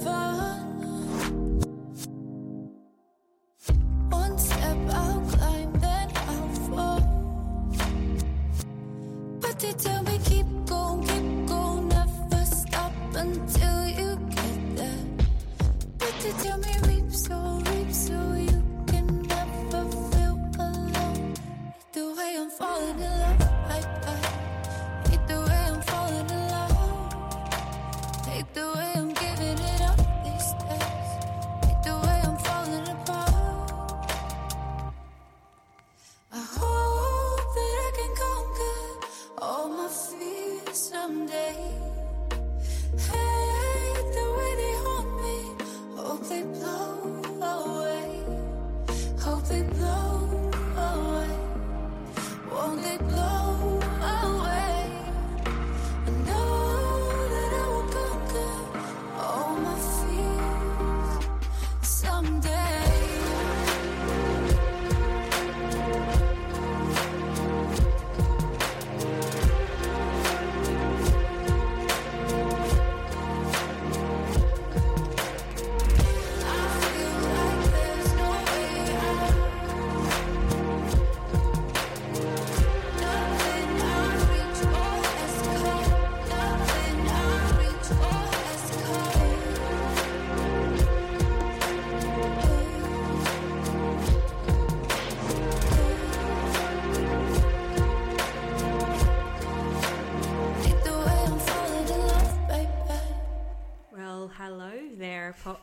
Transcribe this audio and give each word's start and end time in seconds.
To 0.00 0.31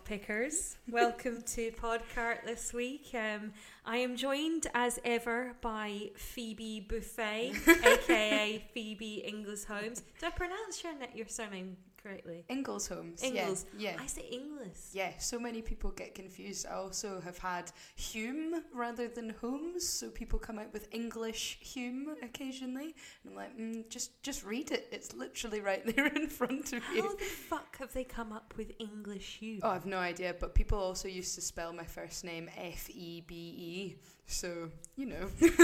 pickers. 0.09 0.75
Welcome 0.89 1.43
to 1.53 1.71
Podcart 1.73 2.43
this 2.43 2.73
week. 2.73 3.11
Um, 3.13 3.53
I 3.85 3.97
am 3.97 4.15
joined 4.15 4.65
as 4.73 4.99
ever 5.05 5.55
by 5.61 6.09
Phoebe 6.15 6.79
Buffet, 6.79 7.53
aka 7.67 8.65
Phoebe 8.73 9.23
Ingles 9.23 9.65
Holmes. 9.65 10.01
Did 10.19 10.25
I 10.25 10.29
pronounce 10.31 10.83
your 10.83 10.93
your 11.13 11.27
surname 11.27 11.77
correctly? 12.01 12.45
Ingles 12.49 12.87
Homes. 12.87 13.21
Ingles. 13.23 13.65
Yeah. 13.77 13.91
Yeah. 13.91 14.01
I 14.01 14.05
say 14.07 14.21
Inglis. 14.31 14.91
yeah, 14.93 15.11
so 15.17 15.39
many 15.39 15.61
people 15.61 15.91
get 15.91 16.15
confused. 16.15 16.65
I 16.69 16.75
also 16.75 17.19
have 17.21 17.37
had 17.37 17.71
Hume 17.95 18.63
rather 18.73 19.07
than 19.07 19.35
Holmes, 19.41 19.87
so 19.87 20.09
people 20.09 20.39
come 20.39 20.59
out 20.59 20.71
with 20.73 20.87
English 20.91 21.59
Hume 21.61 22.15
occasionally. 22.23 22.95
And 23.23 23.31
I'm 23.31 23.35
like, 23.35 23.57
mm, 23.57 23.89
just 23.89 24.21
just 24.23 24.43
read 24.43 24.71
it. 24.71 24.87
It's 24.91 25.13
literally 25.13 25.61
right 25.61 25.85
there 25.95 26.07
in 26.07 26.27
front 26.27 26.73
of 26.73 26.81
you. 26.93 27.03
How 27.03 27.15
the 27.15 27.23
fuck 27.23 27.77
have 27.79 27.93
they 27.93 28.03
come 28.03 28.31
up 28.31 28.53
with 28.57 28.71
English 28.79 29.37
Hume? 29.39 29.59
Oh, 29.63 29.69
I've 29.69 29.85
no 29.85 29.97
idea, 29.97 30.35
but 30.39 30.55
people 30.55 30.79
also 30.79 31.07
used 31.07 31.35
to 31.35 31.41
spell 31.41 31.73
my 31.73 31.85
first 31.85 32.23
name 32.23 32.49
F 32.57 32.89
E 32.89 33.21
B 33.27 33.35
E. 33.35 33.95
So, 34.25 34.69
you 34.95 35.07
know. 35.07 35.27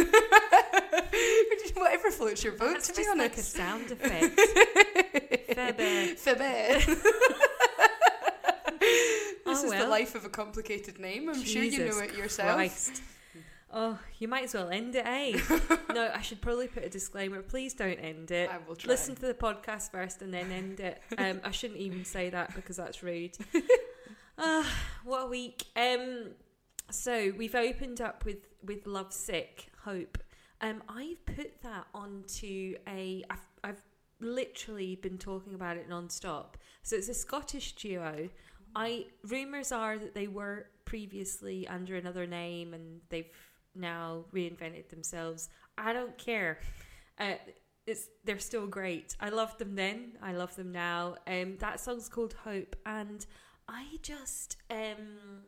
Whatever 1.75 2.09
floats 2.09 2.43
your 2.43 2.53
boat, 2.53 2.73
That's 2.73 2.87
to 2.87 2.93
be 2.93 3.03
just 3.03 3.17
like 3.17 3.37
a 3.37 3.41
sound 3.41 3.91
effect. 3.91 4.39
Phoebe. 5.55 6.97
This 9.45 9.63
Oh, 9.63 9.71
is 9.71 9.79
the 9.79 9.87
life 9.87 10.15
of 10.15 10.25
a 10.25 10.29
complicated 10.29 10.99
name. 10.99 11.29
I'm 11.29 11.41
sure 11.43 11.63
you 11.63 11.85
know 11.85 11.99
it 11.99 12.15
yourself. 12.15 12.55
Christ. 12.55 13.01
Oh, 13.71 13.97
you 14.19 14.27
might 14.27 14.45
as 14.45 14.53
well 14.53 14.69
end 14.69 14.95
it, 14.95 15.05
eh? 15.05 15.39
no, 15.93 16.11
I 16.13 16.21
should 16.21 16.41
probably 16.41 16.67
put 16.67 16.83
a 16.83 16.89
disclaimer. 16.89 17.41
Please 17.41 17.73
don't 17.73 17.97
end 17.99 18.31
it. 18.31 18.49
I 18.49 18.57
will 18.67 18.75
try. 18.75 18.89
Listen 18.91 19.15
to 19.15 19.21
the 19.27 19.33
podcast 19.33 19.91
first 19.91 20.21
and 20.21 20.33
then 20.33 20.51
end 20.51 20.79
it. 20.79 21.01
Um, 21.17 21.39
I 21.43 21.51
shouldn't 21.51 21.79
even 21.79 22.03
say 22.05 22.29
that 22.31 22.53
because 22.55 22.75
that's 22.77 23.01
rude. 23.03 23.37
Ah, 24.37 24.69
what 25.05 25.23
a 25.23 25.27
week. 25.27 25.63
Um, 25.77 26.31
so 26.91 27.31
we've 27.37 27.55
opened 27.55 28.01
up 28.01 28.25
with 28.25 28.47
with 28.63 28.85
love 28.87 29.13
sick 29.13 29.67
Hope. 29.83 30.17
Um, 30.61 30.81
I've 30.89 31.25
put 31.25 31.61
that 31.61 31.85
onto 31.93 32.75
a. 32.87 33.23
I've 33.29 33.39
literally 34.19 34.95
been 34.95 35.17
talking 35.17 35.53
about 35.53 35.77
it 35.77 35.89
non-stop. 35.89 36.57
So 36.83 36.95
it's 36.95 37.09
a 37.09 37.13
Scottish 37.13 37.73
duo. 37.73 38.29
I 38.75 39.05
rumors 39.27 39.71
are 39.71 39.97
that 39.97 40.13
they 40.13 40.27
were 40.27 40.67
previously 40.83 41.67
under 41.67 41.95
another 41.95 42.27
name 42.27 42.73
and 42.73 43.01
they've 43.09 43.29
now 43.73 44.25
reinvented 44.33 44.89
themselves. 44.89 45.49
I 45.77 45.93
don't 45.93 46.17
care. 46.17 46.59
Uh, 47.19 47.33
it's 47.85 48.09
they're 48.23 48.39
still 48.39 48.67
great. 48.67 49.15
I 49.19 49.29
loved 49.29 49.59
them 49.59 49.75
then. 49.75 50.13
I 50.21 50.33
love 50.33 50.55
them 50.55 50.71
now. 50.71 51.15
Um, 51.27 51.57
that 51.59 51.79
song's 51.79 52.09
called 52.09 52.33
Hope, 52.43 52.75
and 52.85 53.25
I 53.67 53.85
just 54.01 54.57
um, 54.69 55.43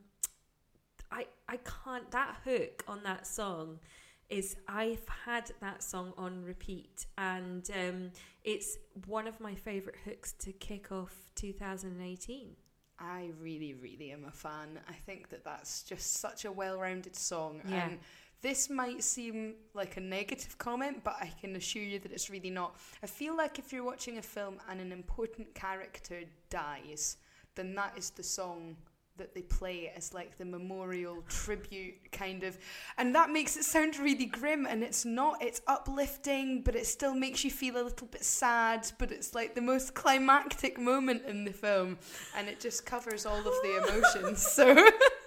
I 1.11 1.25
I 1.47 1.57
can't. 1.57 2.09
That 2.11 2.37
hook 2.45 2.83
on 2.87 3.01
that 3.03 3.25
song 3.25 3.79
is 4.29 4.57
I've 4.67 5.07
had 5.25 5.51
that 5.61 5.81
song 5.83 6.13
on 6.17 6.43
repeat, 6.43 7.05
and 7.17 7.69
um, 7.73 8.11
it's 8.43 8.77
one 9.05 9.27
of 9.27 9.39
my 9.39 9.55
favorite 9.55 9.95
hooks 10.05 10.33
to 10.39 10.51
kick 10.53 10.91
off 10.91 11.31
2018. 11.35 12.55
I 12.99 13.29
really, 13.39 13.73
really 13.75 14.11
am 14.11 14.25
a 14.25 14.31
fan. 14.31 14.79
I 14.89 14.93
think 14.93 15.29
that 15.29 15.43
that's 15.43 15.83
just 15.83 16.15
such 16.17 16.45
a 16.45 16.51
well-rounded 16.51 17.15
song, 17.15 17.61
Yeah. 17.67 17.87
and 17.89 17.99
this 18.41 18.69
might 18.69 19.03
seem 19.03 19.55
like 19.73 19.97
a 19.97 20.01
negative 20.01 20.57
comment, 20.57 21.03
but 21.03 21.15
I 21.19 21.31
can 21.39 21.55
assure 21.55 21.81
you 21.83 21.99
that 21.99 22.11
it's 22.11 22.29
really 22.29 22.49
not. 22.49 22.75
I 23.01 23.07
feel 23.07 23.35
like 23.35 23.59
if 23.59 23.71
you're 23.71 23.83
watching 23.83 24.17
a 24.17 24.21
film 24.21 24.57
and 24.69 24.79
an 24.81 24.91
important 24.91 25.53
character 25.55 26.21
dies, 26.49 27.17
then 27.55 27.73
that 27.75 27.97
is 27.97 28.09
the 28.11 28.23
song 28.23 28.77
that 29.17 29.33
they 29.33 29.41
play 29.41 29.91
as 29.95 30.13
like 30.13 30.37
the 30.37 30.45
memorial 30.45 31.23
tribute 31.27 32.11
kind 32.11 32.43
of. 32.43 32.57
And 32.97 33.13
that 33.15 33.29
makes 33.29 33.57
it 33.57 33.63
sound 33.63 33.97
really 33.97 34.25
grim 34.25 34.65
and 34.65 34.83
it's 34.83 35.05
not. 35.05 35.41
It's 35.41 35.61
uplifting 35.67 36.61
but 36.63 36.75
it 36.75 36.85
still 36.85 37.13
makes 37.13 37.43
you 37.43 37.51
feel 37.51 37.77
a 37.77 37.83
little 37.83 38.07
bit 38.07 38.23
sad 38.23 38.91
but 38.97 39.11
it's 39.11 39.33
like 39.33 39.55
the 39.55 39.61
most 39.61 39.93
climactic 39.93 40.79
moment 40.79 41.23
in 41.25 41.45
the 41.45 41.53
film 41.53 41.97
and 42.35 42.47
it 42.47 42.59
just 42.59 42.85
covers 42.85 43.25
all 43.25 43.37
of 43.37 43.43
the 43.43 43.83
emotions 43.87 44.41
so 44.41 44.75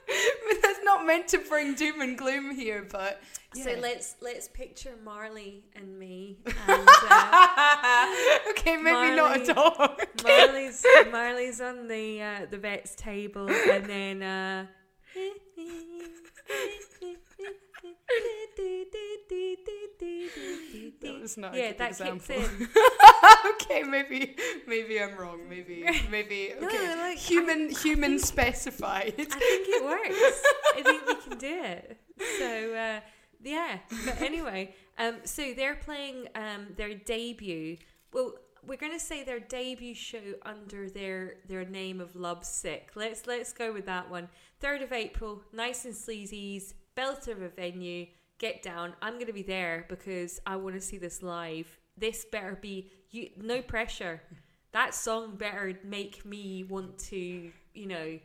not 1.00 1.06
meant 1.06 1.28
to 1.28 1.38
bring 1.38 1.74
doom 1.74 2.00
and 2.00 2.16
gloom 2.18 2.50
here 2.54 2.86
but 2.90 3.20
So 3.54 3.74
let's 3.80 4.14
let's 4.20 4.48
picture 4.48 4.94
Marley 5.02 5.64
and 5.74 5.98
me, 5.98 6.38
and 6.46 6.88
uh, 7.10 8.06
okay 8.50 8.76
maybe 8.76 9.16
not 9.16 9.16
Marley- 9.16 9.42
a 9.42 9.54
dog 9.54 10.06
Marley's 10.22 10.84
Marley's 11.10 11.60
on 11.60 11.88
the 11.88 12.22
uh, 12.22 12.46
the 12.50 12.58
vet's 12.58 12.94
table, 12.94 13.48
and 13.50 13.86
then. 13.86 14.22
Uh, 14.22 14.66
That 21.00 21.18
was 21.22 21.36
not 21.38 21.54
a 21.54 21.58
yeah, 21.58 21.68
good 21.68 21.78
that 21.78 21.90
example. 21.92 22.26
kicks 22.26 22.60
in. 22.60 22.68
okay, 23.54 23.82
maybe 23.82 24.36
maybe 24.66 25.00
I'm 25.00 25.16
wrong. 25.16 25.40
Maybe 25.48 25.84
maybe 26.10 26.52
No, 26.60 26.66
okay. 26.66 26.96
like, 26.96 27.18
human 27.18 27.68
I- 27.68 27.74
I 27.74 27.78
human 27.82 28.10
think- 28.18 28.26
specified. 28.26 29.14
I 29.18 29.24
think 29.24 29.66
it 29.68 29.84
works. 29.84 30.42
I 30.76 30.82
think 30.82 31.06
we 31.06 31.14
can 31.14 31.38
do 31.38 31.62
it. 31.62 32.00
So 32.38 32.74
uh, 32.74 33.00
yeah. 33.42 33.78
But 34.04 34.20
anyway, 34.20 34.74
um, 34.98 35.16
so 35.24 35.52
they're 35.54 35.76
playing 35.76 36.28
um, 36.34 36.68
their 36.76 36.94
debut. 36.94 37.78
Well, 38.12 38.34
we're 38.66 38.76
going 38.76 38.92
to 38.92 39.00
say 39.00 39.24
their 39.24 39.40
debut 39.40 39.94
show 39.94 40.34
under 40.42 40.90
their 40.90 41.36
their 41.48 41.64
name 41.64 42.00
of 42.00 42.14
Love 42.14 42.44
Sick. 42.44 42.90
Let's 42.94 43.26
let's 43.26 43.52
go 43.52 43.72
with 43.72 43.86
that 43.86 44.10
one. 44.10 44.28
Third 44.60 44.82
of 44.82 44.92
April, 44.92 45.42
nice 45.52 45.84
and 45.84 45.94
sleazy's, 45.94 46.74
belter 46.96 47.32
of 47.32 47.42
a 47.42 47.48
venue. 47.48 48.06
Get 48.38 48.62
down. 48.62 48.94
I'm 49.02 49.14
going 49.14 49.26
to 49.26 49.34
be 49.34 49.42
there 49.42 49.84
because 49.88 50.40
I 50.46 50.56
want 50.56 50.74
to 50.74 50.80
see 50.80 50.96
this 50.96 51.22
live. 51.22 51.78
This 51.96 52.24
better 52.24 52.58
be 52.60 52.90
you. 53.10 53.28
No 53.36 53.60
pressure. 53.60 54.22
That 54.72 54.94
song 54.94 55.36
better 55.36 55.78
make 55.84 56.24
me 56.24 56.64
want 56.64 56.96
to, 57.10 57.50
you 57.74 57.86
know, 57.86 58.18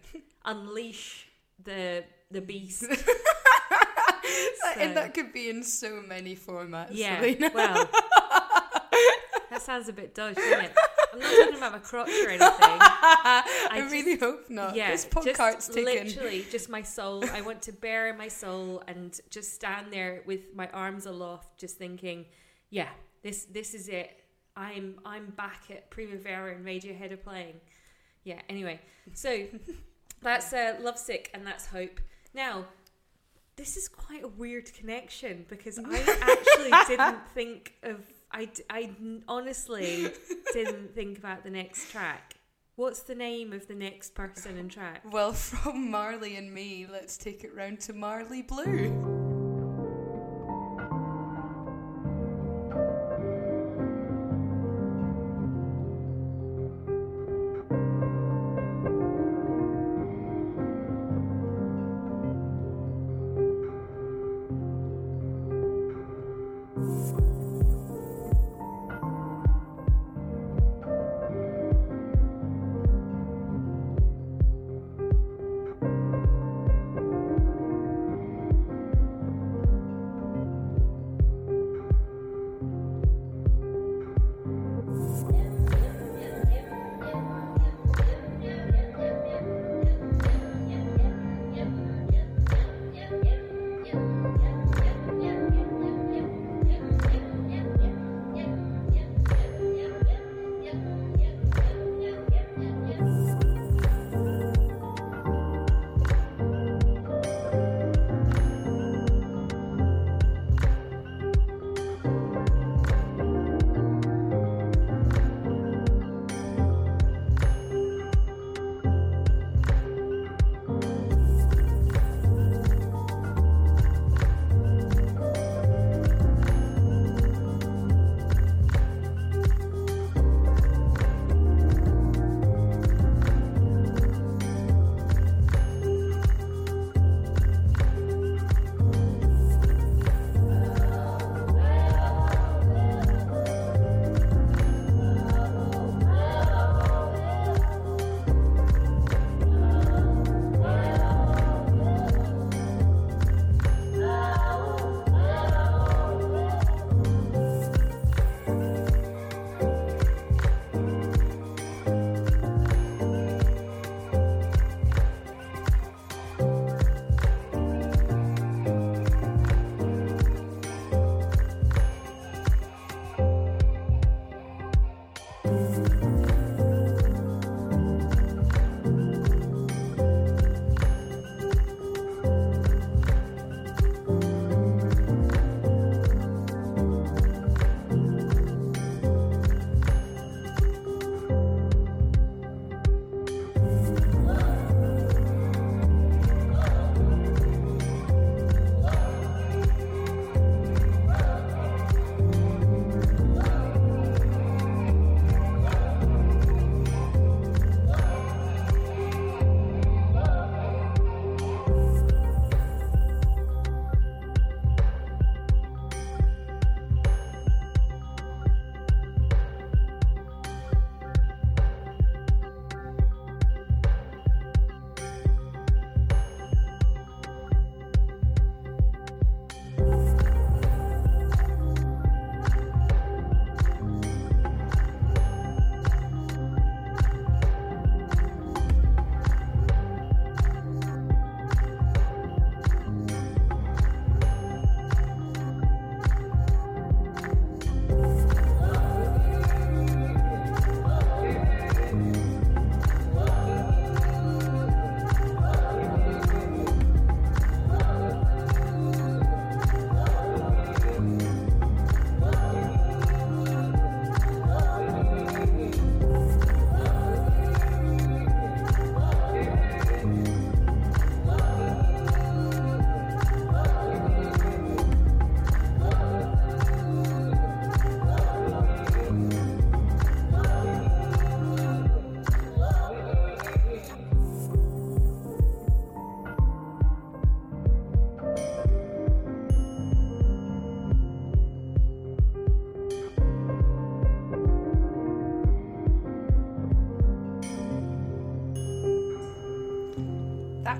unleash 0.46 1.28
the 1.64 2.04
the 2.32 2.42
beast. 2.42 2.84
and 4.78 4.96
that 4.98 5.14
could 5.14 5.34
be 5.34 5.50
in 5.50 5.64
so 5.64 6.02
many 6.02 6.36
formats. 6.36 6.90
Yeah. 6.92 7.20
Selena. 7.20 7.52
Well, 7.54 7.90
that 9.50 9.62
sounds 9.62 9.90
a 9.90 9.94
bit 9.94 10.16
dodgy, 10.16 10.36
doesn't 10.36 10.66
it? 10.66 10.74
I'm 11.14 11.20
not 11.20 11.32
talking 11.32 11.56
about 11.56 11.72
my 11.72 11.80
crotch 11.80 12.10
or 12.10 12.30
anything. 12.30 12.40
I, 12.50 13.44
just- 13.76 13.92
really 13.92 14.18
hope 14.18 14.50
not. 14.50 14.76
Yeah, 14.76 14.92
this 14.92 15.06
podcast's 15.06 15.68
just 15.68 15.74
taken. 15.74 16.08
literally 16.08 16.46
just 16.52 16.70
my 16.70 16.82
soul. 16.82 17.24
I 17.32 17.42
want 17.42 17.62
to 17.64 17.72
bare 17.72 18.14
my 18.14 18.28
soul 18.28 18.84
and 18.88 19.18
just 19.30 19.54
stand 19.54 19.92
there 19.92 20.24
with 20.26 20.54
my 20.54 20.68
arms 20.70 21.06
aloft, 21.06 21.58
just 21.58 21.78
thinking, 21.78 22.26
yeah, 22.70 22.90
this 23.24 23.46
this 23.46 23.74
is 23.74 23.88
it. 23.88 24.12
I'm 24.58 24.96
I'm 25.06 25.28
back 25.38 25.64
at 25.70 25.90
Primavera 25.90 26.54
and 26.56 26.66
Radiohead 26.66 27.12
are 27.12 27.18
playing. 27.18 27.56
Yeah. 28.24 28.42
Anyway, 28.50 28.82
so 29.14 29.46
that's 30.22 30.52
uh, 30.52 30.78
Lovesick 30.82 31.30
and 31.34 31.46
that's 31.48 31.68
Hope. 31.68 32.02
Now, 32.36 32.66
this 33.56 33.78
is 33.78 33.88
quite 33.88 34.24
a 34.24 34.28
weird 34.28 34.72
connection 34.74 35.46
because 35.48 35.80
I 35.80 35.84
actually 36.22 36.96
didn't 36.96 37.28
think 37.34 37.76
of. 37.82 38.02
I, 38.32 38.50
I 38.70 38.90
honestly 39.30 40.12
didn't 40.52 40.94
think 40.96 41.18
about 41.18 41.46
the 41.46 41.50
next 41.50 41.90
track. 41.92 42.34
What's 42.76 43.00
the 43.00 43.16
name 43.16 43.54
of 43.54 43.68
the 43.70 43.76
next 43.76 44.14
person 44.14 44.58
and 44.58 44.70
track? 44.70 45.04
Well, 45.10 45.32
from 45.34 45.90
Marley 45.90 46.36
and 46.36 46.54
me, 46.54 46.86
let's 46.92 47.16
take 47.16 47.46
it 47.46 47.56
round 47.56 47.80
to 47.82 47.94
Marley 47.94 48.42
Blue. 48.42 49.25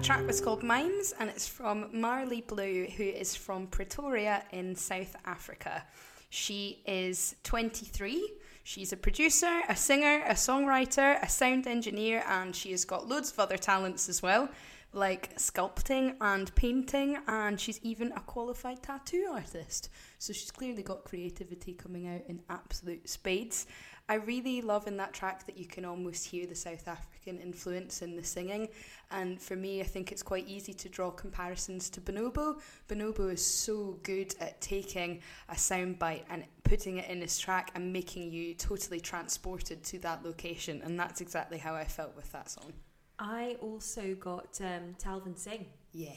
Track 0.06 0.28
was 0.28 0.40
called 0.40 0.62
Mimes 0.62 1.16
and 1.20 1.32
it's 1.32 1.48
from 1.48 1.88
Marley 1.92 2.42
Blue, 2.42 2.86
who 2.96 3.06
is 3.06 3.36
from 3.36 3.66
Pretoria 3.66 4.44
in 4.52 4.76
South 4.76 5.16
Africa. 5.26 5.84
She 6.30 6.84
is 6.86 7.36
23. 7.42 8.32
She's 8.64 8.94
a 8.94 8.98
producer, 8.98 9.62
a 9.68 9.76
singer, 9.76 10.22
a 10.28 10.34
songwriter, 10.34 11.20
a 11.24 11.28
sound 11.28 11.66
engineer, 11.66 12.24
and 12.28 12.56
she 12.56 12.70
has 12.70 12.86
got 12.86 13.08
loads 13.08 13.32
of 13.32 13.40
other 13.40 13.58
talents 13.58 14.08
as 14.08 14.22
well, 14.22 14.48
like 14.94 15.36
sculpting 15.38 16.16
and 16.22 16.54
painting, 16.54 17.18
and 17.28 17.60
she's 17.60 17.80
even 17.82 18.12
a 18.12 18.20
qualified 18.20 18.84
tattoo 18.84 19.28
artist. 19.32 19.90
So 20.20 20.34
she's 20.34 20.52
clearly 20.52 20.84
got 20.84 21.04
creativity 21.04 21.74
coming 21.74 22.08
out 22.08 22.22
in 22.28 22.44
absolute 22.52 23.10
spades. 23.10 23.66
I 24.08 24.16
really 24.16 24.62
love 24.62 24.86
in 24.86 24.98
that 24.98 25.14
track 25.14 25.48
that 25.48 25.58
you 25.58 25.66
can 25.66 25.84
almost 25.84 26.28
hear 26.28 26.46
the 26.46 26.56
South 26.56 26.88
African 26.88 27.40
influence 27.40 28.04
in 28.04 28.16
the 28.16 28.24
singing. 28.24 28.70
And 29.10 29.42
for 29.42 29.56
me, 29.56 29.82
I 29.82 29.84
think 29.84 30.12
it's 30.12 30.22
quite 30.22 30.48
easy 30.48 30.74
to 30.74 30.90
draw 30.90 31.10
comparisons 31.10 31.90
to 31.92 32.02
Bonobo. 32.02 32.60
Bonobo 32.88 33.34
is 33.34 33.44
so 33.44 33.98
good 34.04 34.36
at 34.40 34.62
taking 34.62 35.22
a 35.50 35.56
soundbite 35.56 36.24
and 36.30 36.44
putting 36.64 36.98
it 36.98 37.10
in 37.10 37.22
his 37.22 37.40
track 37.40 37.72
and 37.74 37.92
making 37.92 38.32
you 38.32 38.54
totally 38.54 39.00
transported 39.00 39.84
to 39.86 40.00
that 40.00 40.24
location. 40.24 40.82
And 40.84 41.00
that's 41.00 41.20
exactly 41.20 41.58
how 41.58 41.74
I 41.74 41.86
felt 41.86 42.16
with 42.16 42.32
that 42.32 42.52
song. 42.52 42.74
I 43.18 43.58
also 43.60 44.14
got 44.16 44.60
um, 44.62 44.96
Talvin 45.00 45.38
Singh. 45.38 45.66
Yeah. 45.94 46.10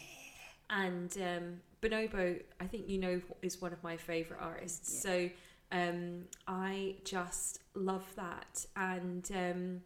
And 0.69 1.17
um, 1.17 1.61
Bonobo, 1.81 2.43
I 2.61 2.67
think 2.67 2.87
you 2.87 2.99
know, 2.99 3.23
is 3.41 3.63
one 3.63 3.73
of 3.73 3.83
my 3.83 3.97
favourite 3.97 4.43
artists. 4.43 5.03
So 5.03 5.31
um, 5.71 6.25
I 6.47 6.97
just 7.05 7.61
love 7.75 8.07
that. 8.17 8.67
And 8.77 9.29
um, 9.35 9.81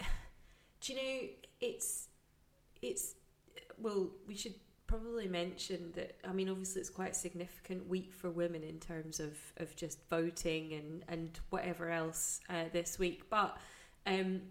do 0.80 0.92
you 0.92 0.98
know, 0.98 1.28
it's, 1.60 2.08
it's, 2.82 3.14
well, 3.78 4.10
we 4.26 4.34
should 4.34 4.54
probably 4.86 5.26
mention 5.26 5.92
that, 5.94 6.16
I 6.28 6.32
mean, 6.32 6.48
obviously 6.48 6.80
it's 6.80 6.90
quite 6.90 7.12
a 7.12 7.14
significant 7.14 7.88
week 7.88 8.12
for 8.12 8.30
women 8.30 8.62
in 8.62 8.78
terms 8.78 9.18
of, 9.18 9.36
of 9.56 9.74
just 9.76 9.98
voting 10.08 10.72
and, 10.74 11.04
and 11.08 11.40
whatever 11.50 11.90
else 11.90 12.40
uh, 12.50 12.64
this 12.72 12.98
week. 12.98 13.28
But 13.30 13.56
um, 14.06 14.42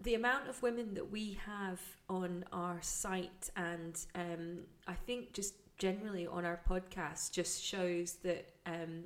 the 0.00 0.14
amount 0.14 0.48
of 0.48 0.62
women 0.62 0.94
that 0.94 1.10
we 1.10 1.38
have 1.46 1.80
on 2.08 2.44
our 2.52 2.78
site 2.82 3.50
and 3.56 3.98
um, 4.14 4.58
I 4.86 4.94
think 4.94 5.32
just 5.32 5.54
generally 5.78 6.26
on 6.26 6.44
our 6.44 6.60
podcast 6.68 7.32
just 7.32 7.62
shows 7.62 8.14
that 8.22 8.50
um, 8.66 9.04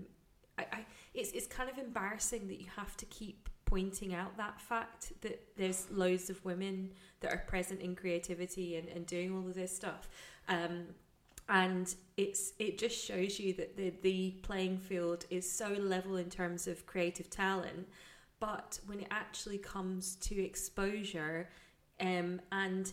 I, 0.59 0.67
I, 0.73 0.87
it's, 1.15 1.33
it's 1.33 1.47
kind 1.47 1.71
of 1.71 1.79
embarrassing 1.79 2.49
that 2.49 2.61
you 2.61 2.67
have 2.77 2.97
to 2.99 3.07
keep 3.07 3.49
pointing 3.65 4.15
out 4.15 4.37
that 4.37 4.61
fact 4.61 5.13
that 5.21 5.41
there's 5.57 5.87
loads 5.91 6.31
of 6.31 6.45
women 6.45 6.91
that 7.21 7.33
are 7.33 7.45
present 7.47 7.81
in 7.81 7.95
creativity 7.95 8.77
and, 8.77 8.89
and 8.89 9.07
doing 9.07 9.35
all 9.35 9.47
of 9.47 9.55
this 9.55 9.75
stuff. 9.75 10.09
Um, 10.49 10.87
and 11.49 11.95
it's 12.17 12.53
it 12.59 12.79
just 12.79 13.03
shows 13.03 13.39
you 13.39 13.53
that 13.55 13.77
the, 13.77 13.93
the 14.03 14.31
playing 14.43 14.79
field 14.79 15.25
is 15.31 15.51
so 15.51 15.69
level 15.69 16.17
in 16.17 16.29
terms 16.29 16.67
of 16.67 16.85
creative 16.87 17.31
talent 17.31 17.89
but 18.41 18.79
when 18.87 19.01
it 19.01 19.09
actually 19.11 19.59
comes 19.59 20.17
to 20.17 20.41
exposure 20.41 21.49
um, 22.01 22.41
and 22.53 22.93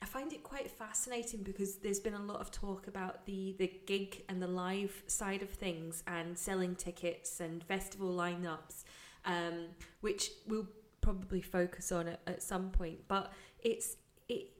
I 0.00 0.06
find 0.06 0.32
it 0.32 0.42
quite 0.42 0.70
fascinating 0.70 1.42
because 1.42 1.76
there's 1.76 2.00
been 2.00 2.14
a 2.14 2.22
lot 2.22 2.40
of 2.40 2.50
talk 2.50 2.86
about 2.86 3.26
the, 3.26 3.54
the 3.58 3.72
gig 3.86 4.22
and 4.28 4.40
the 4.40 4.46
live 4.46 5.02
side 5.06 5.42
of 5.42 5.50
things 5.50 6.02
and 6.06 6.38
selling 6.38 6.76
tickets 6.76 7.40
and 7.40 7.64
festival 7.64 8.14
lineups, 8.14 8.84
um, 9.24 9.66
which 10.00 10.30
we'll 10.46 10.68
probably 11.00 11.40
focus 11.40 11.90
on 11.90 12.08
at, 12.08 12.20
at 12.26 12.42
some 12.42 12.70
point. 12.70 12.98
But 13.08 13.32
it's 13.62 13.96
it 14.28 14.50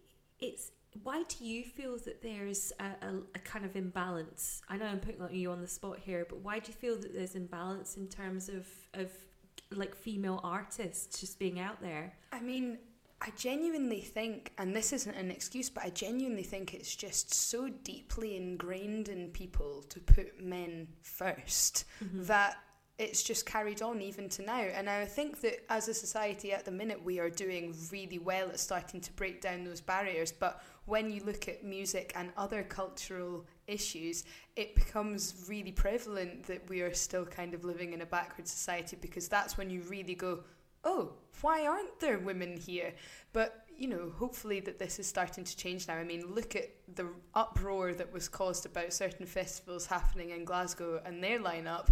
it's 0.41 0.73
why 1.03 1.23
do 1.29 1.45
you 1.45 1.63
feel 1.63 1.99
that 1.99 2.23
there's 2.23 2.73
a, 2.81 3.07
a, 3.07 3.15
a, 3.35 3.39
kind 3.41 3.65
of 3.65 3.77
imbalance? 3.77 4.63
I 4.69 4.77
know 4.77 4.87
I'm 4.87 4.99
putting 4.99 5.23
you 5.35 5.53
on 5.53 5.61
the 5.61 5.69
spot 5.69 5.99
here, 5.99 6.27
but 6.29 6.39
why 6.41 6.59
do 6.59 6.69
you 6.69 6.75
feel 6.75 6.97
that 6.97 7.15
there's 7.15 7.35
imbalance 7.35 7.97
in 7.97 8.09
terms 8.09 8.49
of 8.49 8.67
of 8.95 9.13
like 9.71 9.95
female 9.95 10.41
artists 10.43 11.21
just 11.21 11.39
being 11.39 11.61
out 11.61 11.81
there? 11.81 12.15
I 12.33 12.41
mean, 12.41 12.79
I 13.21 13.31
genuinely 13.37 14.01
think, 14.01 14.53
and 14.59 14.77
this 14.77 14.93
isn't 14.93 15.15
an 15.15 15.31
excuse, 15.31 15.69
but 15.69 15.85
I 15.85 15.91
genuinely 15.91 16.45
think 16.45 16.73
it's 16.73 16.95
just 16.95 17.35
so 17.35 17.69
deeply 17.69 18.37
ingrained 18.37 19.09
in 19.09 19.29
people 19.31 19.85
to 19.89 19.99
put 20.01 20.41
men 20.43 20.89
1st 21.05 21.85
Mm-hmm. 22.05 22.25
that 22.25 22.59
it's 22.99 23.23
just 23.23 23.47
carried 23.47 23.81
on 23.81 24.01
even 24.01 24.29
to 24.29 24.43
now. 24.43 24.61
And 24.61 24.91
I 24.91 25.05
think 25.05 25.41
that 25.43 25.65
as 25.71 25.89
a 25.89 25.95
society 25.95 26.53
at 26.53 26.65
the 26.65 26.73
minute, 26.73 27.03
we 27.05 27.21
are 27.21 27.31
doing 27.31 27.75
really 27.93 28.19
well 28.19 28.49
at 28.49 28.59
starting 28.59 29.01
to 29.01 29.13
break 29.13 29.41
down 29.41 29.65
those 29.65 29.81
barriers. 29.81 30.33
But 30.33 30.61
when 30.87 31.11
you 31.11 31.23
look 31.25 31.47
at 31.49 31.63
music 31.65 32.13
and 32.17 32.31
other 32.37 32.65
cultural 32.65 33.47
issues, 33.69 34.25
it 34.57 34.75
becomes 34.75 35.45
really 35.49 35.71
prevalent 35.71 36.45
that 36.45 36.69
we 36.69 36.81
are 36.81 36.93
still 36.93 37.25
kind 37.25 37.55
of 37.55 37.65
living 37.65 37.93
in 37.93 38.01
a 38.03 38.07
backward 38.07 38.49
society 38.49 38.97
because 39.01 39.29
that's 39.29 39.57
when 39.57 39.71
you 39.71 39.83
really 39.83 40.15
go, 40.17 40.41
oh, 40.85 41.13
why 41.41 41.67
aren't 41.67 42.01
there 42.01 42.19
women 42.19 42.57
here? 42.57 42.93
But 43.33 43.65
you 43.77 43.87
know, 43.89 44.13
hopefully 44.17 44.59
that 44.61 44.79
this 44.81 44.99
is 44.99 45.07
starting 45.07 45.45
to 45.45 45.57
change 45.57 45.87
now. 45.87 45.95
I 45.95 46.03
mean, 46.05 46.35
look 46.35 46.57
at 46.57 46.69
the 46.97 47.07
uproar 47.35 47.95
that 47.95 48.13
was 48.13 48.29
caused 48.29 48.67
about 48.67 48.93
certain 48.93 49.25
festivals 49.25 49.87
happening 49.87 50.31
in 50.31 50.45
Glasgow 50.45 51.01
and 51.05 51.23
their 51.23 51.39
lineup, 51.39 51.89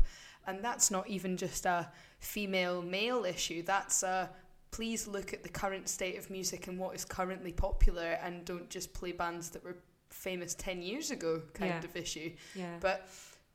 and 0.48 0.64
that's 0.64 0.90
not 0.90 1.08
even 1.08 1.36
just 1.36 1.64
a 1.64 1.88
female 2.18 2.82
male 2.82 3.24
issue. 3.24 3.62
That's 3.62 4.02
a 4.02 4.30
please 4.72 5.06
look 5.06 5.32
at 5.32 5.42
the 5.44 5.48
current 5.48 5.88
state 5.88 6.18
of 6.18 6.28
music 6.28 6.66
and 6.66 6.76
what 6.78 6.94
is 6.96 7.04
currently 7.04 7.52
popular, 7.52 8.18
and 8.22 8.44
don't 8.44 8.68
just 8.68 8.92
play 8.92 9.12
bands 9.12 9.50
that 9.50 9.62
were 9.64 9.76
famous 10.10 10.54
ten 10.54 10.82
years 10.82 11.10
ago 11.12 11.42
kind 11.54 11.70
Yeah. 11.70 11.84
of 11.84 11.96
issue. 11.96 12.32
Yeah. 12.56 12.78
But 12.80 13.08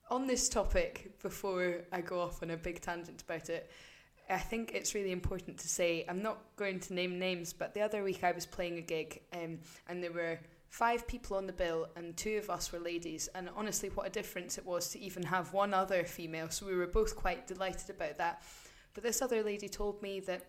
on 0.09 0.25
this 0.25 0.47
topic, 0.47 1.19
before 1.21 1.81
I 1.91 1.99
go 2.01 2.21
off 2.21 2.41
on 2.43 2.51
a 2.51 2.57
big 2.57 2.79
tangent 2.81 3.21
about 3.23 3.49
it, 3.49 3.69
I 4.31 4.37
think 4.37 4.71
it's 4.73 4.95
really 4.95 5.11
important 5.11 5.57
to 5.59 5.67
say 5.67 6.05
I'm 6.07 6.21
not 6.21 6.39
going 6.55 6.79
to 6.81 6.93
name 6.93 7.19
names, 7.19 7.53
but 7.53 7.73
the 7.73 7.81
other 7.81 8.03
week 8.03 8.23
I 8.23 8.31
was 8.31 8.45
playing 8.45 8.77
a 8.77 8.81
gig 8.81 9.21
um, 9.33 9.59
and 9.87 10.01
there 10.01 10.11
were 10.11 10.39
five 10.69 11.05
people 11.05 11.35
on 11.35 11.45
the 11.45 11.53
bill 11.53 11.89
and 11.97 12.15
two 12.15 12.37
of 12.37 12.49
us 12.49 12.71
were 12.71 12.79
ladies. 12.79 13.27
And 13.35 13.49
honestly, 13.55 13.89
what 13.89 14.07
a 14.07 14.09
difference 14.09 14.57
it 14.57 14.65
was 14.65 14.89
to 14.89 14.99
even 14.99 15.23
have 15.23 15.53
one 15.53 15.73
other 15.73 16.05
female. 16.05 16.49
So 16.49 16.65
we 16.65 16.75
were 16.75 16.87
both 16.87 17.15
quite 17.15 17.45
delighted 17.45 17.89
about 17.89 18.17
that. 18.17 18.41
But 18.93 19.03
this 19.03 19.21
other 19.21 19.43
lady 19.43 19.67
told 19.67 20.01
me 20.01 20.21
that 20.21 20.43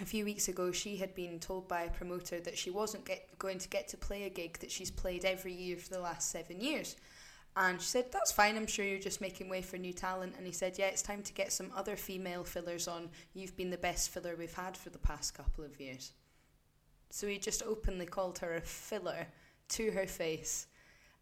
a 0.00 0.04
few 0.04 0.24
weeks 0.24 0.48
ago 0.48 0.72
she 0.72 0.96
had 0.96 1.14
been 1.14 1.38
told 1.38 1.68
by 1.68 1.82
a 1.82 1.90
promoter 1.90 2.40
that 2.40 2.58
she 2.58 2.70
wasn't 2.70 3.04
get, 3.04 3.38
going 3.38 3.58
to 3.58 3.68
get 3.68 3.86
to 3.88 3.96
play 3.96 4.24
a 4.24 4.30
gig 4.30 4.58
that 4.58 4.72
she's 4.72 4.90
played 4.90 5.24
every 5.24 5.52
year 5.52 5.76
for 5.76 5.90
the 5.90 6.00
last 6.00 6.30
seven 6.30 6.60
years. 6.60 6.96
And 7.56 7.80
she 7.80 7.86
said, 7.86 8.06
That's 8.12 8.32
fine, 8.32 8.56
I'm 8.56 8.66
sure 8.66 8.84
you're 8.84 8.98
just 8.98 9.20
making 9.20 9.48
way 9.48 9.62
for 9.62 9.76
new 9.76 9.92
talent. 9.92 10.34
And 10.36 10.46
he 10.46 10.52
said, 10.52 10.78
Yeah, 10.78 10.86
it's 10.86 11.02
time 11.02 11.22
to 11.22 11.32
get 11.32 11.52
some 11.52 11.70
other 11.76 11.96
female 11.96 12.44
fillers 12.44 12.88
on. 12.88 13.10
You've 13.32 13.56
been 13.56 13.70
the 13.70 13.78
best 13.78 14.10
filler 14.10 14.34
we've 14.36 14.54
had 14.54 14.76
for 14.76 14.90
the 14.90 14.98
past 14.98 15.34
couple 15.34 15.64
of 15.64 15.80
years. 15.80 16.12
So 17.10 17.28
he 17.28 17.38
just 17.38 17.62
openly 17.62 18.06
called 18.06 18.38
her 18.38 18.56
a 18.56 18.60
filler 18.60 19.28
to 19.70 19.90
her 19.92 20.06
face. 20.06 20.66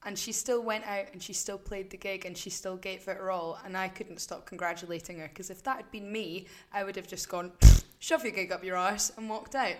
And 0.04 0.18
she 0.18 0.32
still 0.32 0.62
went 0.62 0.84
out 0.84 1.06
and 1.12 1.22
she 1.22 1.32
still 1.32 1.58
played 1.58 1.90
the 1.90 1.96
gig 1.96 2.24
and 2.24 2.36
she 2.36 2.50
still 2.50 2.76
gave 2.76 3.06
it 3.06 3.16
her 3.16 3.30
all. 3.30 3.58
And 3.64 3.76
I 3.76 3.88
couldn't 3.88 4.20
stop 4.20 4.46
congratulating 4.46 5.18
her 5.18 5.28
because 5.28 5.50
if 5.50 5.62
that 5.64 5.76
had 5.76 5.90
been 5.90 6.10
me, 6.10 6.46
I 6.72 6.82
would 6.82 6.96
have 6.96 7.06
just 7.06 7.28
gone, 7.28 7.52
shove 7.98 8.24
your 8.24 8.32
gig 8.32 8.50
up 8.50 8.64
your 8.64 8.76
arse 8.76 9.12
and 9.16 9.28
walked 9.28 9.54
out. 9.54 9.76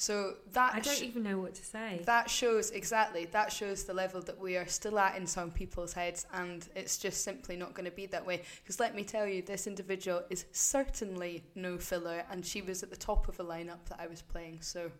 So 0.00 0.34
that 0.52 0.76
I 0.76 0.80
don't 0.80 0.96
sh- 0.96 1.02
even 1.02 1.24
know 1.24 1.38
what 1.38 1.54
to 1.54 1.64
say. 1.64 2.02
that 2.06 2.30
shows 2.30 2.70
exactly 2.70 3.24
that 3.32 3.50
shows 3.52 3.82
the 3.82 3.92
level 3.92 4.20
that 4.22 4.38
we 4.38 4.56
are 4.56 4.66
still 4.68 4.96
at 4.96 5.16
in 5.16 5.26
some 5.26 5.50
people's 5.50 5.92
heads 5.92 6.24
and 6.32 6.68
it's 6.76 6.98
just 6.98 7.24
simply 7.24 7.56
not 7.56 7.74
going 7.74 7.84
to 7.84 7.96
be 7.96 8.06
that 8.06 8.24
way 8.24 8.42
because 8.62 8.78
let 8.78 8.94
me 8.94 9.02
tell 9.02 9.26
you 9.26 9.42
this 9.42 9.66
individual 9.66 10.22
is 10.30 10.44
certainly 10.52 11.42
no 11.56 11.78
filler 11.78 12.24
and 12.30 12.46
she 12.46 12.62
was 12.62 12.84
at 12.84 12.90
the 12.90 12.96
top 12.96 13.26
of 13.28 13.40
a 13.40 13.44
lineup 13.44 13.84
that 13.88 13.98
I 13.98 14.06
was 14.06 14.22
playing 14.22 14.58
so 14.60 14.90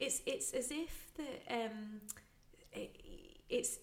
It's 0.00 0.20
it's 0.26 0.52
as 0.52 0.70
if 0.72 0.92
the 1.16 1.28
um, 1.54 2.00
it, 2.72 2.90
it's 3.48 3.78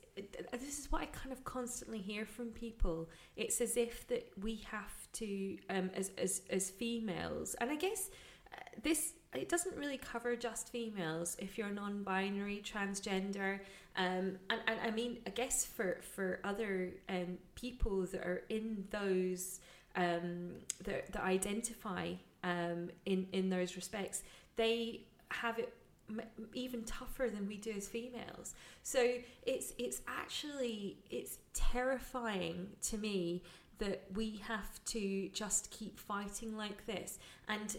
this 0.52 0.80
is 0.80 0.92
what 0.92 1.02
I 1.02 1.06
kind 1.06 1.32
of 1.32 1.44
constantly 1.46 2.00
hear 2.00 2.26
from 2.26 2.48
people. 2.48 3.10
It's 3.38 3.62
as 3.62 3.78
if 3.78 4.06
that 4.08 4.28
we 4.42 4.56
have 4.70 4.96
to 5.14 5.58
um, 5.70 5.90
as 5.96 6.12
as 6.18 6.42
as 6.50 6.70
females, 6.70 7.56
and 7.62 7.70
I 7.72 7.76
guess 7.76 8.10
uh, 8.54 8.58
this 8.84 9.14
it 9.34 9.50
doesn't 9.50 9.78
really 9.78 9.98
cover 9.98 10.36
just 10.36 10.70
females. 10.70 11.38
If 11.40 11.58
you're 11.58 11.70
non-binary, 11.70 12.64
transgender, 12.66 13.60
um, 13.96 14.38
and 14.50 14.62
and 14.68 14.80
I 14.84 14.92
mean, 14.92 15.20
I 15.26 15.30
guess 15.30 15.66
for 15.66 16.00
for 16.02 16.40
other 16.44 16.92
um, 17.10 17.38
people 17.56 18.06
that 18.08 18.22
are 18.22 18.44
in 18.50 18.86
those 18.90 19.60
um, 19.96 20.52
that 20.84 21.12
that 21.14 21.24
identify 21.24 22.14
um, 22.44 22.90
in 23.06 23.28
in 23.32 23.50
those 23.50 23.76
respects, 23.76 24.24
they 24.56 25.02
have 25.30 25.60
it 25.60 25.74
m- 26.10 26.22
even 26.54 26.84
tougher 26.84 27.30
than 27.30 27.48
we 27.48 27.58
do 27.58 27.72
as 27.72 27.88
females. 27.88 28.54
So 28.84 29.14
it's 29.44 29.74
it's 29.78 30.02
actually 30.08 30.98
it's 31.10 31.38
terrifying 31.54 32.68
to 32.84 32.98
me 32.98 33.44
that 33.80 34.04
we 34.14 34.42
have 34.48 34.84
to 34.86 35.30
just 35.30 35.72
keep 35.72 35.98
fighting 36.00 36.56
like 36.56 36.86
this. 36.86 37.18
And 37.48 37.78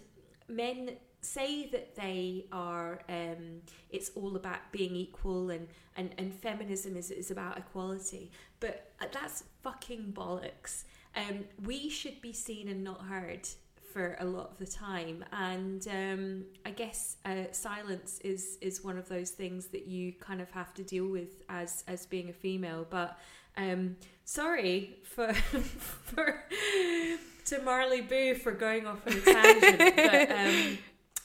men 0.48 0.96
say 1.22 1.68
that 1.68 1.94
they 1.94 2.46
are 2.52 3.00
um, 3.08 3.62
it's 3.90 4.10
all 4.16 4.36
about 4.36 4.58
being 4.72 4.94
equal 4.94 5.50
and, 5.50 5.68
and, 5.96 6.10
and 6.18 6.34
feminism 6.34 6.96
is, 6.96 7.10
is 7.10 7.30
about 7.30 7.56
equality. 7.56 8.30
But 8.60 8.92
uh, 9.00 9.06
that's 9.12 9.44
fucking 9.62 10.12
bollocks. 10.16 10.84
Um, 11.14 11.44
we 11.64 11.88
should 11.88 12.20
be 12.20 12.32
seen 12.32 12.68
and 12.68 12.82
not 12.82 13.02
heard 13.02 13.48
for 13.92 14.16
a 14.20 14.24
lot 14.24 14.50
of 14.50 14.58
the 14.58 14.66
time. 14.66 15.24
And 15.32 15.86
um, 15.88 16.44
i 16.64 16.70
guess 16.70 17.16
uh, 17.24 17.44
silence 17.52 18.18
is 18.24 18.58
is 18.60 18.82
one 18.82 18.98
of 18.98 19.08
those 19.08 19.30
things 19.30 19.66
that 19.66 19.86
you 19.86 20.12
kind 20.12 20.40
of 20.40 20.50
have 20.50 20.74
to 20.74 20.82
deal 20.82 21.06
with 21.06 21.42
as 21.48 21.84
as 21.86 22.06
being 22.06 22.30
a 22.30 22.32
female. 22.32 22.86
But 22.88 23.18
um, 23.56 23.96
sorry 24.24 24.96
for 25.04 25.32
for 25.34 26.42
to 27.44 27.62
Marley 27.62 28.00
Blue 28.00 28.34
for 28.34 28.52
going 28.52 28.86
off 28.86 29.06
on 29.06 29.12
a 29.12 29.20
tangent, 29.20 29.96
but 29.96 30.30
um, 30.30 30.78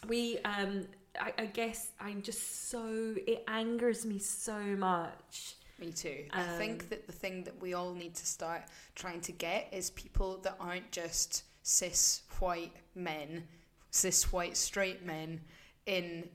we 0.08 0.39
um, 0.39 0.88
I, 1.20 1.34
I 1.38 1.46
guess 1.46 1.91
I'm 2.00 2.22
just 2.22 2.70
so 2.70 3.15
it 3.26 3.43
angers 3.48 4.06
me 4.06 4.20
so 4.20 4.60
much. 4.60 5.56
Me 5.80 5.91
too. 5.91 6.26
I 6.32 6.41
Um, 6.41 6.58
think 6.58 6.89
that 6.89 7.06
the 7.06 7.13
thing 7.13 7.43
that 7.43 7.62
we 7.62 7.74
all 7.74 7.93
need 7.93 8.15
to 8.15 8.26
start 8.26 8.63
trying 8.96 9.22
to 9.22 9.32
get 9.32 9.67
is 9.72 9.91
people 9.91 10.38
that 10.39 10.56
aren't 10.60 10.91
just 10.91 11.43
cis 11.62 12.24
white 12.39 12.74
men, 12.96 13.48
cis 13.91 14.32
white 14.34 14.58
straight 14.58 15.06
men 15.06 15.41
in 15.86 16.30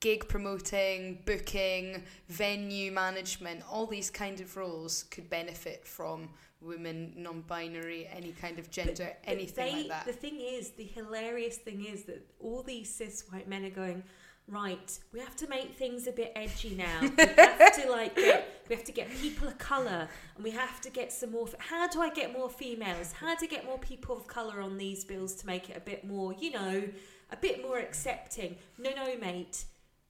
gig 0.00 0.26
promoting, 0.28 1.20
booking, 1.26 2.02
venue 2.28 2.90
management, 2.90 3.62
all 3.70 3.86
these 3.86 4.08
kind 4.08 4.40
of 4.40 4.56
roles 4.56 5.02
could 5.04 5.28
benefit 5.28 5.86
from 5.86 6.30
women, 6.60 7.12
non-binary, 7.16 8.08
any 8.14 8.32
kind 8.32 8.58
of 8.58 8.70
gender, 8.70 8.94
But 9.24 9.30
anything 9.30 9.64
they- 9.66 9.78
like 9.78 9.88
that. 9.88 10.06
The 10.06 10.12
thing 10.12 10.40
is, 10.40 10.70
the 10.70 10.84
hilarious 10.84 11.56
thing 11.56 11.84
is 11.86 12.04
that 12.04 12.26
all 12.38 12.62
these 12.62 12.92
cis 12.94 13.24
white 13.30 13.48
men 13.48 13.64
are 13.64 13.70
going. 13.70 14.02
Right, 14.48 14.98
we 15.12 15.20
have 15.20 15.36
to 15.36 15.46
make 15.48 15.74
things 15.76 16.08
a 16.08 16.12
bit 16.12 16.32
edgy 16.34 16.74
now. 16.74 17.00
We 17.02 17.08
have 17.38 17.72
to 17.80 17.88
like 17.88 18.16
get, 18.16 18.62
we 18.68 18.74
have 18.74 18.84
to 18.84 18.90
get 18.90 19.08
people 19.20 19.46
of 19.46 19.58
color, 19.58 20.08
and 20.34 20.42
we 20.42 20.50
have 20.50 20.80
to 20.80 20.90
get 20.90 21.12
some 21.12 21.30
more. 21.30 21.46
How 21.58 21.86
do 21.86 22.00
I 22.00 22.10
get 22.10 22.32
more 22.32 22.50
females? 22.50 23.12
How 23.12 23.36
to 23.36 23.46
get 23.46 23.64
more 23.64 23.78
people 23.78 24.16
of 24.16 24.26
color 24.26 24.60
on 24.60 24.76
these 24.76 25.04
bills 25.04 25.36
to 25.36 25.46
make 25.46 25.70
it 25.70 25.76
a 25.76 25.80
bit 25.80 26.04
more, 26.04 26.32
you 26.32 26.50
know, 26.50 26.82
a 27.30 27.36
bit 27.36 27.62
more 27.62 27.78
accepting? 27.78 28.56
No, 28.76 28.90
no, 28.96 29.16
mate. 29.18 29.66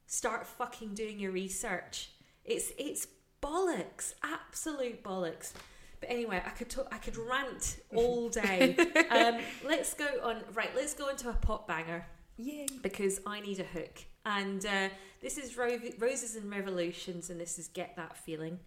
Start 0.06 0.46
fucking 0.46 0.94
doing 0.94 1.18
your 1.18 1.32
research. 1.32 2.10
It's 2.42 2.72
it's 2.78 3.08
bollocks, 3.42 4.14
absolute 4.22 5.04
bollocks. 5.04 5.52
But 6.00 6.10
anyway, 6.10 6.42
I 6.44 6.50
could 6.50 6.70
talk, 6.70 6.88
I 6.90 6.96
could 6.98 7.16
rant 7.16 7.78
all 7.94 8.28
day. 8.30 8.76
um, 9.10 9.38
let's 9.66 9.94
go 9.94 10.06
on. 10.22 10.38
Right, 10.54 10.70
let's 10.74 10.94
go 10.94 11.08
into 11.08 11.28
a 11.28 11.34
pop 11.34 11.68
banger 11.68 12.06
Yay. 12.38 12.66
because 12.82 13.20
I 13.26 13.40
need 13.40 13.60
a 13.60 13.64
hook. 13.64 14.04
And 14.24 14.64
uh, 14.66 14.88
this 15.20 15.36
is 15.38 15.56
Ro- 15.56 15.78
Roses 15.98 16.36
and 16.36 16.50
Revolutions, 16.50 17.30
and 17.30 17.40
this 17.40 17.58
is 17.58 17.68
Get 17.68 17.96
That 17.96 18.16
Feeling. 18.16 18.58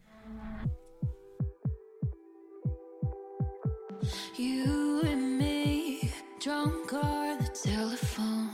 You 4.36 5.02
and 5.06 5.38
me, 5.38 6.12
drunk 6.39 6.93
on 6.93 7.38
the 7.39 7.48
telephone, 7.63 8.50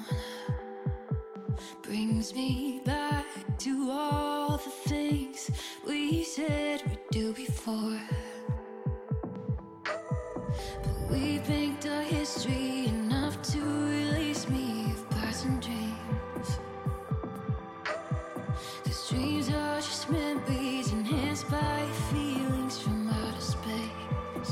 brings 1.81 2.33
me 2.35 2.81
back 2.85 3.25
to 3.59 3.89
all 3.91 4.57
the 4.57 4.69
things 4.89 5.49
we 5.87 6.23
said 6.23 6.81
we'd 6.87 6.99
do 7.11 7.33
before. 7.33 7.99
But 11.09 11.17
we 11.17 11.39
picked 11.39 11.85
a 11.85 12.03
history 12.03 12.85
enough 12.87 13.41
to 13.53 13.59
release 13.59 14.47
me 14.47 14.91
of 14.91 15.09
passing 15.09 15.59
dreams. 15.59 16.59
Cause 18.83 19.09
dreams 19.09 19.49
are 19.49 19.77
just 19.77 20.09
memories 20.09 20.91
enhanced 20.91 21.49
by 21.49 21.85
feelings 22.11 22.79
from 22.79 23.09
outer 23.09 23.41
space. 23.41 24.51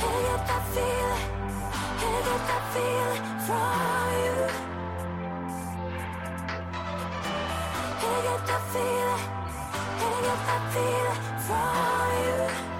Get 0.00 0.46
that 0.48 0.64
feeling, 0.74 1.24
get 2.00 2.24
that 2.48 2.64
feeling 2.74 3.22
from 3.46 4.12
you. 4.22 4.36
Get 8.02 8.46
that 8.48 8.62
feeling, 8.72 9.24
get 9.98 10.40
that 10.46 10.62
feeling 10.74 11.20
from 11.46 12.66
you. 12.66 12.71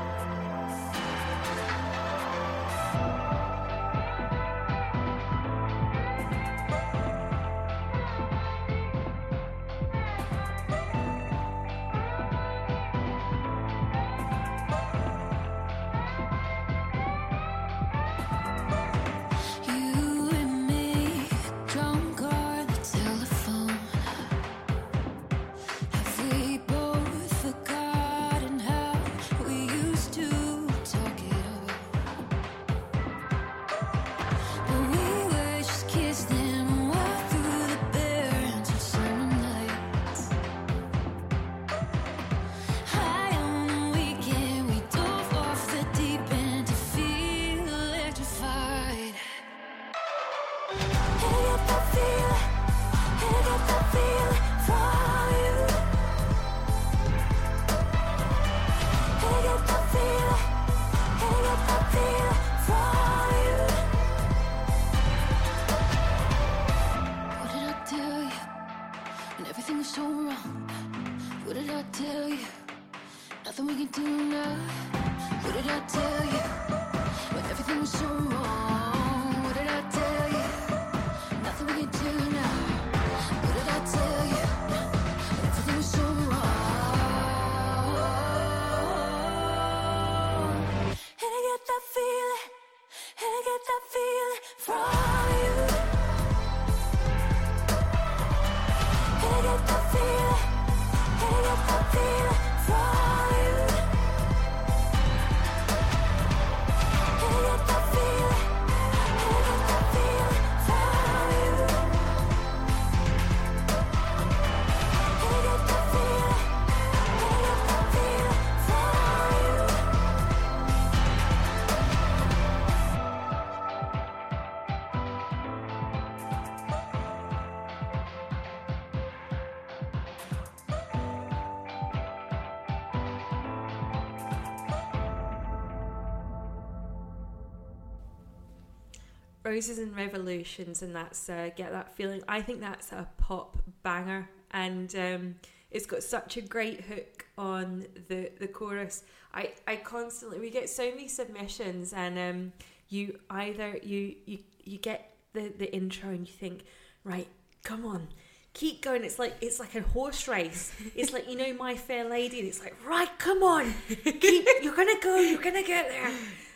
Roses 139.44 139.78
and 139.78 139.94
Revolutions, 139.96 140.82
and 140.82 140.94
that's 140.94 141.28
uh, 141.28 141.50
Get 141.56 141.72
That 141.72 141.94
Feeling. 141.94 142.22
I 142.28 142.42
think 142.42 142.60
that's 142.60 142.92
a 142.92 143.08
pop 143.18 143.58
banger, 143.82 144.28
and 144.52 144.94
um, 144.96 145.34
it's 145.70 145.86
got 145.86 146.02
such 146.02 146.36
a 146.36 146.40
great 146.42 146.82
hook 146.82 147.26
on 147.36 147.86
the, 148.08 148.30
the 148.38 148.46
chorus. 148.46 149.04
I, 149.34 149.52
I 149.66 149.76
constantly, 149.76 150.38
we 150.38 150.50
get 150.50 150.68
so 150.68 150.90
many 150.90 151.08
submissions, 151.08 151.92
and 151.92 152.18
um, 152.18 152.52
you 152.88 153.18
either 153.30 153.78
you 153.82 154.14
you 154.26 154.38
you 154.64 154.78
get 154.78 155.14
the 155.32 155.52
the 155.58 155.72
intro 155.74 156.10
and 156.10 156.26
you 156.26 156.32
think, 156.32 156.64
right, 157.04 157.26
come 157.64 157.84
on, 157.84 158.08
keep 158.52 158.82
going. 158.82 159.02
It's 159.02 159.18
like 159.18 159.34
it's 159.40 159.58
like 159.58 159.74
a 159.74 159.80
horse 159.80 160.28
race. 160.28 160.72
It's 160.94 161.12
like 161.12 161.28
you 161.28 161.36
know 161.36 161.52
My 161.54 161.74
Fair 161.74 162.08
Lady, 162.08 162.38
and 162.38 162.48
it's 162.48 162.60
like 162.60 162.76
right, 162.86 163.08
come 163.18 163.42
on, 163.42 163.74
keep. 164.04 164.46
You're 164.62 164.76
gonna 164.76 165.00
go. 165.02 165.16
You're 165.16 165.42
gonna 165.42 165.62
get 165.62 165.88
there. 165.88 166.12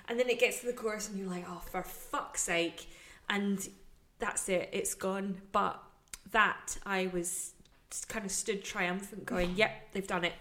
And 0.09 0.19
then 0.21 0.29
it 0.29 0.38
gets 0.38 0.61
to 0.61 0.66
the 0.66 0.73
chorus, 0.73 1.09
and 1.09 1.19
you're 1.19 1.29
like, 1.29 1.45
oh, 1.49 1.62
for 1.71 1.83
fuck's 1.83 2.42
sake! 2.42 2.88
And 3.29 3.66
that's 4.19 4.49
it. 4.49 4.69
It's 4.73 4.95
gone. 4.95 5.40
But 5.53 5.83
that 6.31 6.79
I 6.87 7.09
was 7.12 7.53
kind 8.09 8.25
of 8.25 8.31
stood 8.33 8.62
triumphant, 8.64 9.27
going, 9.27 9.55
yep, 9.57 9.71
they've 9.92 10.07
done 10.07 10.25
it. 10.25 10.33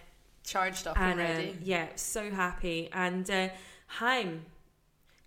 Charged 0.43 0.85
up 0.85 0.99
And 0.99 1.19
already. 1.19 1.49
um, 1.49 1.57
yeah, 1.63 1.87
so 1.95 2.29
happy. 2.29 2.89
And 2.93 3.29
uh, 3.31 3.49
Haim. 3.87 4.45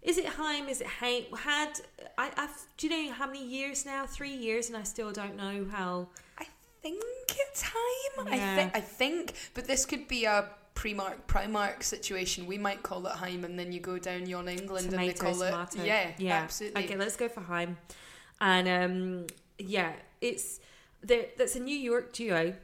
Is 0.00 0.16
it 0.16 0.26
Haim? 0.26 0.68
Is 0.68 0.80
it 0.80 0.86
Haim? 0.86 1.24
Had 1.36 1.80
I? 2.16 2.30
I've, 2.36 2.56
do 2.76 2.86
you 2.86 3.08
know 3.08 3.12
how 3.12 3.26
many 3.26 3.44
years 3.44 3.84
now? 3.84 4.06
Three 4.06 4.34
years, 4.34 4.68
and 4.68 4.76
I 4.76 4.84
still 4.84 5.10
don't 5.10 5.36
know 5.36 5.66
how. 5.72 6.06
I 6.38 6.46
think 6.82 7.02
it's 7.30 7.62
Haim. 7.62 8.28
I, 8.28 8.36
Yeah. 8.36 8.56
thi- 8.68 8.78
I 8.78 8.80
think, 8.80 9.32
but 9.54 9.66
this 9.66 9.84
could 9.84 10.06
be 10.06 10.24
a 10.24 10.48
Primark 10.78 11.16
Primark 11.26 11.82
situation. 11.82 12.46
We 12.46 12.56
might 12.56 12.84
call 12.84 13.04
it 13.06 13.16
Haim, 13.16 13.44
and 13.44 13.58
then 13.58 13.72
you 13.72 13.80
go 13.80 13.98
down 13.98 14.26
Yon 14.26 14.48
England 14.48 14.86
and 14.86 14.94
they 14.94 15.12
tomato, 15.12 15.50
call 15.50 15.64
it 15.64 15.84
yeah, 15.84 16.12
yeah, 16.18 16.34
absolutely. 16.36 16.84
Okay, 16.84 16.96
let's 16.96 17.16
go 17.16 17.28
for 17.28 17.40
Haim. 17.40 17.76
And 18.40 18.68
um, 18.68 19.26
yeah, 19.58 19.92
it's. 20.20 20.60
That's 21.02 21.54
a 21.54 21.60
New 21.60 21.76
York 21.76 22.12
duo, 22.12 22.54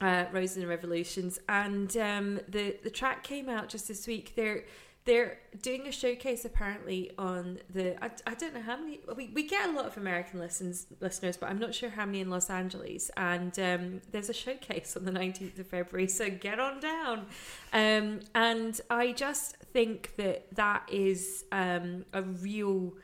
uh, 0.00 0.24
Roses 0.32 0.58
and 0.58 0.68
Revolutions, 0.68 1.38
and 1.48 1.94
um, 1.96 2.40
the 2.48 2.76
the 2.82 2.90
track 2.90 3.22
came 3.22 3.48
out 3.48 3.68
just 3.68 3.88
this 3.88 4.06
week. 4.06 4.34
They're 4.36 4.64
they're 5.04 5.38
doing 5.60 5.86
a 5.86 5.92
showcase 5.92 6.44
apparently 6.44 7.10
on 7.18 7.58
the. 7.68 8.02
I, 8.02 8.10
I 8.26 8.34
don't 8.34 8.54
know 8.54 8.62
how 8.62 8.78
many. 8.78 9.00
We, 9.14 9.30
we 9.34 9.42
get 9.42 9.68
a 9.68 9.72
lot 9.72 9.84
of 9.84 9.96
American 9.98 10.40
listens 10.40 10.86
listeners, 11.00 11.36
but 11.36 11.50
I'm 11.50 11.58
not 11.58 11.74
sure 11.74 11.90
how 11.90 12.06
many 12.06 12.20
in 12.20 12.30
Los 12.30 12.48
Angeles. 12.48 13.10
And 13.16 13.58
um, 13.58 14.00
there's 14.12 14.30
a 14.30 14.34
showcase 14.34 14.96
on 14.96 15.04
the 15.04 15.12
19th 15.12 15.58
of 15.58 15.66
February, 15.66 16.08
so 16.08 16.30
get 16.30 16.58
on 16.58 16.80
down. 16.80 17.26
Um, 17.72 18.20
and 18.34 18.80
I 18.88 19.12
just 19.12 19.56
think 19.56 20.16
that 20.16 20.46
that 20.56 20.88
is 20.90 21.44
um, 21.52 22.06
a 22.14 22.22
real 22.22 22.94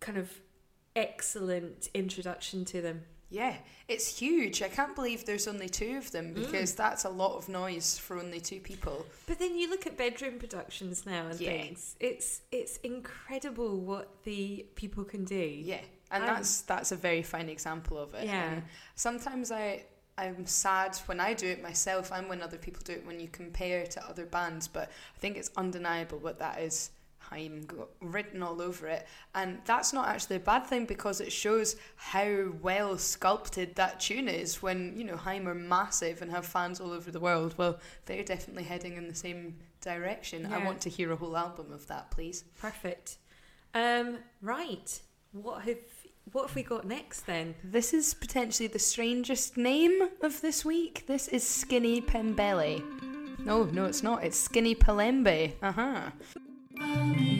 kind 0.00 0.18
of 0.18 0.32
excellent 0.96 1.88
introduction 1.94 2.64
to 2.66 2.82
them. 2.82 3.02
Yeah, 3.30 3.56
it's 3.88 4.18
huge. 4.18 4.62
I 4.62 4.68
can't 4.68 4.94
believe 4.94 5.24
there's 5.26 5.46
only 5.48 5.68
two 5.68 5.96
of 5.98 6.10
them 6.12 6.34
Mm. 6.34 6.34
because 6.36 6.74
that's 6.74 7.04
a 7.04 7.10
lot 7.10 7.36
of 7.36 7.48
noise 7.48 7.98
for 7.98 8.18
only 8.18 8.40
two 8.40 8.60
people. 8.60 9.06
But 9.26 9.38
then 9.38 9.56
you 9.58 9.68
look 9.68 9.86
at 9.86 9.96
bedroom 9.96 10.38
productions 10.38 11.04
now 11.06 11.26
and 11.28 11.38
Yeah. 11.40 11.50
things. 11.50 11.96
It's 12.00 12.40
it's 12.50 12.78
incredible 12.78 13.80
what 13.80 14.22
the 14.24 14.66
people 14.74 15.04
can 15.04 15.24
do. 15.24 15.36
Yeah, 15.36 15.80
and 16.10 16.24
I'm- 16.24 16.34
that's 16.36 16.62
that's 16.62 16.92
a 16.92 16.96
very 16.96 17.22
fine 17.22 17.48
example 17.48 17.98
of 17.98 18.14
it. 18.14 18.24
Yeah. 18.26 18.50
And 18.52 18.62
sometimes 18.94 19.50
I 19.50 19.84
I'm 20.16 20.46
sad 20.46 20.96
when 21.06 21.20
I 21.20 21.32
do 21.32 21.46
it 21.46 21.62
myself 21.62 22.10
and 22.10 22.28
when 22.28 22.42
other 22.42 22.58
people 22.58 22.82
do 22.84 22.92
it 22.92 23.06
when 23.06 23.20
you 23.20 23.28
compare 23.28 23.86
to 23.86 24.04
other 24.08 24.26
bands, 24.26 24.66
but 24.66 24.90
I 25.16 25.18
think 25.20 25.36
it's 25.36 25.50
undeniable 25.56 26.18
what 26.18 26.40
that 26.40 26.60
is. 26.60 26.90
Go- 27.66 27.88
written 28.00 28.42
all 28.42 28.60
over 28.62 28.86
it, 28.86 29.06
and 29.34 29.58
that's 29.64 29.92
not 29.92 30.08
actually 30.08 30.36
a 30.36 30.40
bad 30.40 30.66
thing 30.66 30.86
because 30.86 31.20
it 31.20 31.32
shows 31.32 31.76
how 31.96 32.52
well 32.62 32.96
sculpted 32.98 33.74
that 33.76 34.00
tune 34.00 34.28
is. 34.28 34.62
When 34.62 34.96
you 34.96 35.04
know 35.04 35.16
Haim 35.16 35.48
are 35.48 35.54
massive 35.54 36.22
and 36.22 36.30
have 36.30 36.46
fans 36.46 36.80
all 36.80 36.92
over 36.92 37.10
the 37.10 37.20
world, 37.20 37.54
well, 37.58 37.78
they're 38.06 38.24
definitely 38.24 38.64
heading 38.64 38.96
in 38.96 39.08
the 39.08 39.14
same 39.14 39.56
direction. 39.80 40.46
I 40.52 40.64
want 40.64 40.80
to 40.82 40.90
hear 40.90 41.12
a 41.12 41.16
whole 41.16 41.36
album 41.36 41.72
of 41.72 41.86
that, 41.88 42.10
please. 42.10 42.44
Perfect. 42.60 43.18
Um, 43.74 44.18
right. 44.42 45.00
What 45.32 45.62
have 45.62 45.78
what 46.32 46.48
have 46.48 46.56
we 46.56 46.62
got 46.62 46.86
next 46.86 47.26
then? 47.26 47.54
This 47.64 47.94
is 47.94 48.14
potentially 48.14 48.66
the 48.66 48.78
strangest 48.78 49.56
name 49.56 50.08
of 50.22 50.40
this 50.40 50.64
week. 50.64 51.04
This 51.06 51.28
is 51.28 51.46
Skinny 51.46 52.00
Pembele. 52.00 52.82
No, 53.38 53.64
no, 53.64 53.86
it's 53.86 54.02
not. 54.02 54.24
It's 54.24 54.38
Skinny 54.38 54.74
Pelembe. 54.74 55.54
Uh 55.62 55.72
huh 55.72 56.10
me. 57.06 57.37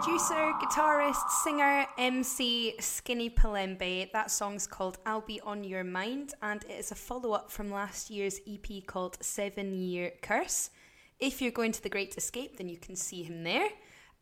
Producer, 0.00 0.52
guitarist, 0.62 1.28
singer, 1.42 1.84
MC 1.98 2.76
Skinny 2.78 3.28
Pelembe. 3.28 4.08
That 4.12 4.30
song's 4.30 4.64
called 4.64 4.98
I'll 5.04 5.22
Be 5.22 5.40
On 5.40 5.64
Your 5.64 5.82
Mind, 5.82 6.34
and 6.40 6.62
it 6.62 6.78
is 6.78 6.92
a 6.92 6.94
follow 6.94 7.32
up 7.32 7.50
from 7.50 7.68
last 7.68 8.08
year's 8.08 8.40
EP 8.48 8.86
called 8.86 9.18
Seven 9.20 9.74
Year 9.74 10.12
Curse. 10.22 10.70
If 11.18 11.42
you're 11.42 11.50
going 11.50 11.72
to 11.72 11.82
The 11.82 11.88
Great 11.88 12.16
Escape, 12.16 12.58
then 12.58 12.68
you 12.68 12.76
can 12.76 12.94
see 12.94 13.24
him 13.24 13.42
there. 13.42 13.70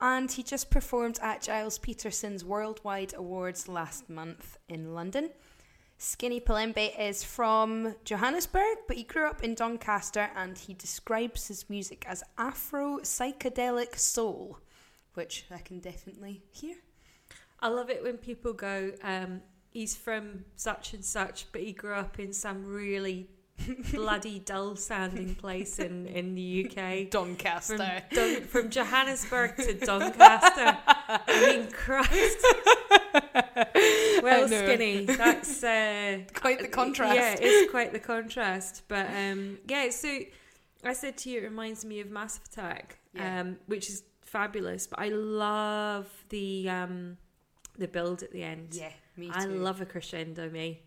And 0.00 0.32
he 0.32 0.42
just 0.42 0.70
performed 0.70 1.18
at 1.20 1.44
Gilles 1.44 1.76
Peterson's 1.76 2.42
Worldwide 2.42 3.12
Awards 3.14 3.68
last 3.68 4.08
month 4.08 4.56
in 4.70 4.94
London. 4.94 5.28
Skinny 5.98 6.40
Pelembe 6.40 6.98
is 6.98 7.22
from 7.22 7.94
Johannesburg, 8.06 8.78
but 8.88 8.96
he 8.96 9.02
grew 9.02 9.26
up 9.26 9.44
in 9.44 9.54
Doncaster 9.54 10.30
and 10.34 10.56
he 10.56 10.72
describes 10.72 11.48
his 11.48 11.68
music 11.68 12.06
as 12.08 12.24
Afro 12.38 13.00
psychedelic 13.00 13.98
soul, 13.98 14.58
which 15.16 15.44
I 15.50 15.58
can 15.58 15.80
definitely 15.80 16.42
hear. 16.50 16.76
I 17.60 17.68
love 17.68 17.90
it 17.90 18.02
when 18.02 18.18
people 18.18 18.52
go, 18.52 18.92
um, 19.02 19.40
he's 19.70 19.96
from 19.96 20.44
such 20.56 20.92
and 20.92 21.04
such, 21.04 21.46
but 21.52 21.62
he 21.62 21.72
grew 21.72 21.94
up 21.94 22.18
in 22.18 22.32
some 22.32 22.64
really 22.66 23.28
bloody 23.92 24.38
dull 24.44 24.76
sounding 24.76 25.34
place 25.34 25.78
in, 25.78 26.06
in 26.06 26.34
the 26.34 26.66
UK. 26.70 27.10
Doncaster. 27.10 27.76
From, 27.78 28.02
Dun- 28.12 28.42
from 28.42 28.70
Johannesburg 28.70 29.56
to 29.56 29.72
Doncaster. 29.74 30.76
I 30.86 31.46
mean, 31.46 31.70
Christ. 31.70 32.38
Well, 34.22 34.48
skinny. 34.48 35.04
That's 35.04 35.62
uh, 35.62 36.18
Quite 36.34 36.60
the 36.60 36.68
contrast. 36.68 37.14
Yeah, 37.16 37.36
it's 37.38 37.70
quite 37.70 37.92
the 37.92 37.98
contrast. 37.98 38.82
But 38.88 39.06
um, 39.14 39.58
yeah, 39.68 39.90
so 39.90 40.18
I 40.84 40.92
said 40.94 41.16
to 41.18 41.30
you, 41.30 41.40
it 41.40 41.44
reminds 41.44 41.84
me 41.84 42.00
of 42.00 42.10
Massive 42.10 42.42
Attack, 42.52 42.98
Yeah. 43.14 43.40
um, 43.42 43.56
which 43.66 43.88
is 43.88 44.02
fabulous. 44.36 44.86
But 44.86 45.00
I 45.00 45.08
love 45.08 46.08
the 46.28 46.68
um, 46.68 47.16
the 47.78 47.88
build 47.88 48.22
at 48.22 48.32
the 48.32 48.42
end. 48.42 48.68
Yeah, 48.72 48.90
me 49.16 49.26
too. 49.26 49.32
I 49.34 49.44
love 49.46 49.80
a 49.80 49.86
crescendo. 49.86 50.48
Me, 50.50 50.82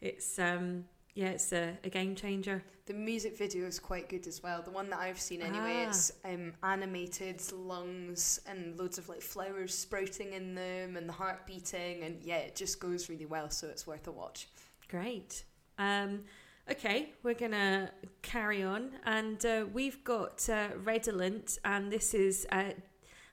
it's 0.00 0.38
um, 0.38 0.84
yeah, 1.14 1.28
it's 1.30 1.52
a, 1.52 1.76
a 1.84 1.90
game 1.90 2.14
changer. 2.14 2.62
The 2.86 2.94
music 2.94 3.38
video 3.38 3.66
is 3.66 3.78
quite 3.78 4.08
good 4.08 4.26
as 4.26 4.42
well. 4.42 4.60
The 4.62 4.72
one 4.72 4.90
that 4.90 4.98
I've 4.98 5.20
seen 5.20 5.40
anyway, 5.40 5.84
Ah. 5.84 5.88
it's 5.88 6.12
um, 6.24 6.52
animated 6.64 7.40
lungs 7.52 8.40
and 8.46 8.76
loads 8.76 8.98
of 8.98 9.08
like 9.08 9.22
flowers 9.22 9.72
sprouting 9.72 10.32
in 10.32 10.54
them 10.56 10.96
and 10.96 11.08
the 11.08 11.12
heart 11.12 11.46
beating 11.46 12.02
and 12.02 12.20
yeah, 12.24 12.38
it 12.38 12.56
just 12.56 12.80
goes 12.80 13.08
really 13.08 13.26
well. 13.26 13.50
So 13.50 13.68
it's 13.68 13.86
worth 13.86 14.08
a 14.08 14.10
watch. 14.10 14.48
Great. 14.88 15.44
Um, 15.78 16.24
okay, 16.70 17.12
we're 17.22 17.34
gonna 17.34 17.90
carry 18.22 18.62
on, 18.62 18.92
and 19.04 19.44
uh, 19.44 19.66
we've 19.72 20.02
got 20.04 20.48
uh, 20.48 20.68
Redolent, 20.82 21.58
and 21.64 21.90
this 21.92 22.14
is, 22.14 22.46
uh, 22.52 22.72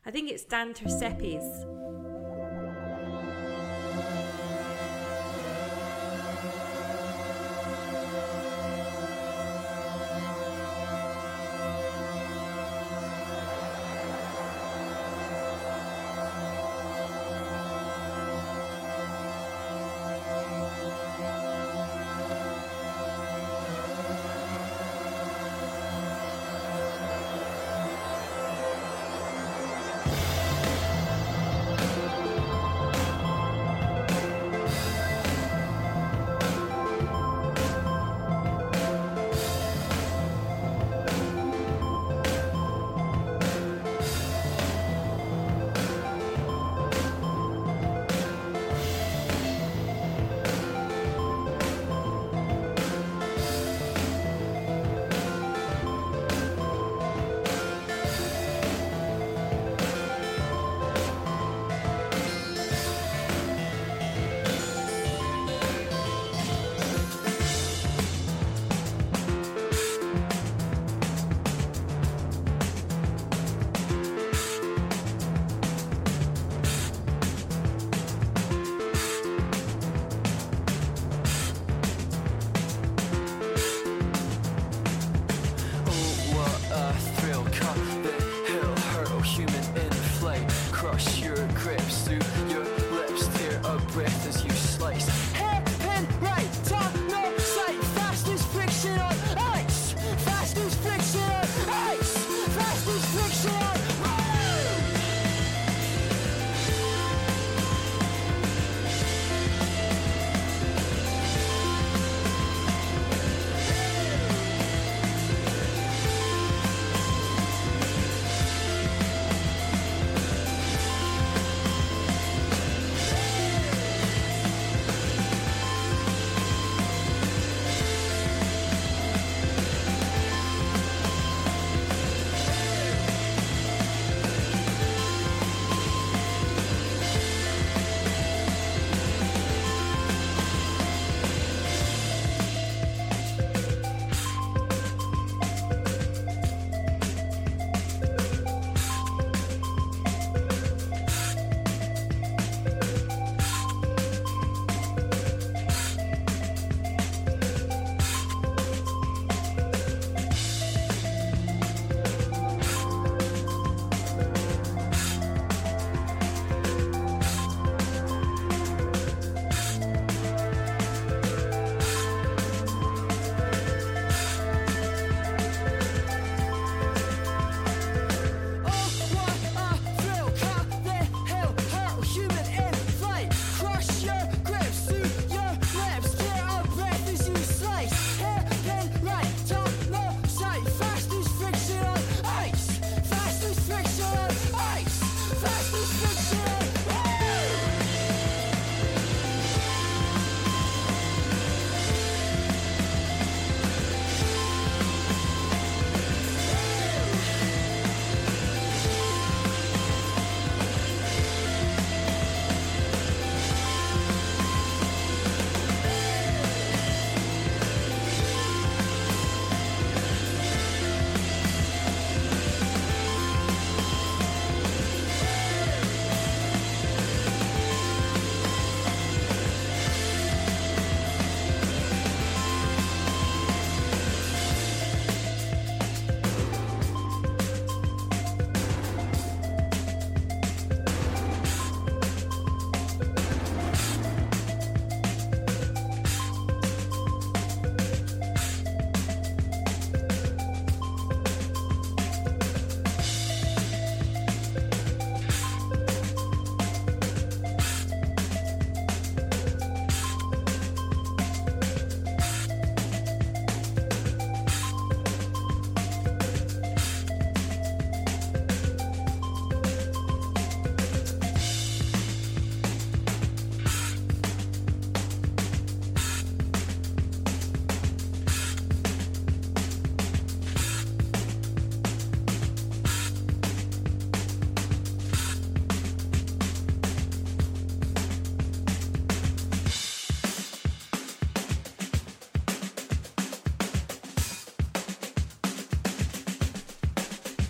I 0.06 0.12
think 0.12 0.32
it's 0.32 0.44
Dan 0.44 0.74
Tercepes. 0.74 2.09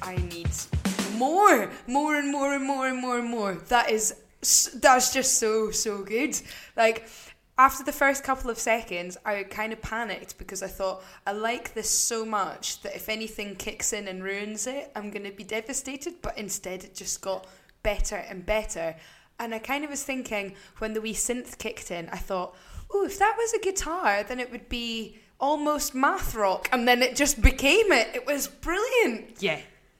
I 0.09 0.15
need 0.15 0.49
more, 1.17 1.69
more 1.85 2.15
and 2.15 2.31
more 2.31 2.55
and 2.55 2.65
more 2.65 2.87
and 2.87 2.99
more 2.99 3.19
and 3.19 3.29
more. 3.29 3.53
That 3.67 3.91
is 3.91 4.15
that's 4.75 5.13
just 5.13 5.37
so 5.37 5.69
so 5.69 6.01
good. 6.01 6.35
Like 6.75 7.07
after 7.59 7.83
the 7.83 7.91
first 7.91 8.23
couple 8.23 8.49
of 8.49 8.57
seconds, 8.57 9.17
I 9.23 9.43
kind 9.43 9.71
of 9.71 9.81
panicked 9.83 10.39
because 10.39 10.63
I 10.63 10.67
thought 10.67 11.03
I 11.27 11.33
like 11.33 11.75
this 11.75 11.89
so 11.89 12.25
much 12.25 12.81
that 12.81 12.95
if 12.95 13.07
anything 13.07 13.55
kicks 13.55 13.93
in 13.93 14.07
and 14.07 14.23
ruins 14.23 14.65
it, 14.65 14.91
I'm 14.95 15.11
going 15.11 15.25
to 15.25 15.31
be 15.31 15.43
devastated. 15.43 16.15
But 16.23 16.37
instead, 16.37 16.83
it 16.83 16.95
just 16.95 17.21
got 17.21 17.45
better 17.83 18.15
and 18.15 18.43
better. 18.43 18.95
And 19.39 19.53
I 19.53 19.59
kind 19.59 19.83
of 19.83 19.91
was 19.91 20.03
thinking 20.03 20.55
when 20.79 20.93
the 20.93 21.01
wee 21.01 21.13
synth 21.13 21.59
kicked 21.59 21.91
in, 21.91 22.09
I 22.09 22.17
thought, 22.17 22.55
oh, 22.91 23.05
if 23.05 23.19
that 23.19 23.35
was 23.37 23.53
a 23.53 23.59
guitar, 23.59 24.23
then 24.23 24.39
it 24.39 24.51
would 24.51 24.69
be 24.69 25.19
almost 25.39 25.93
math 25.93 26.33
rock. 26.33 26.67
And 26.71 26.87
then 26.87 27.03
it 27.03 27.15
just 27.15 27.41
became 27.41 27.91
it. 27.91 28.15
It 28.15 28.25
was 28.25 28.47
brilliant. 28.47 29.35
Yeah. 29.39 29.59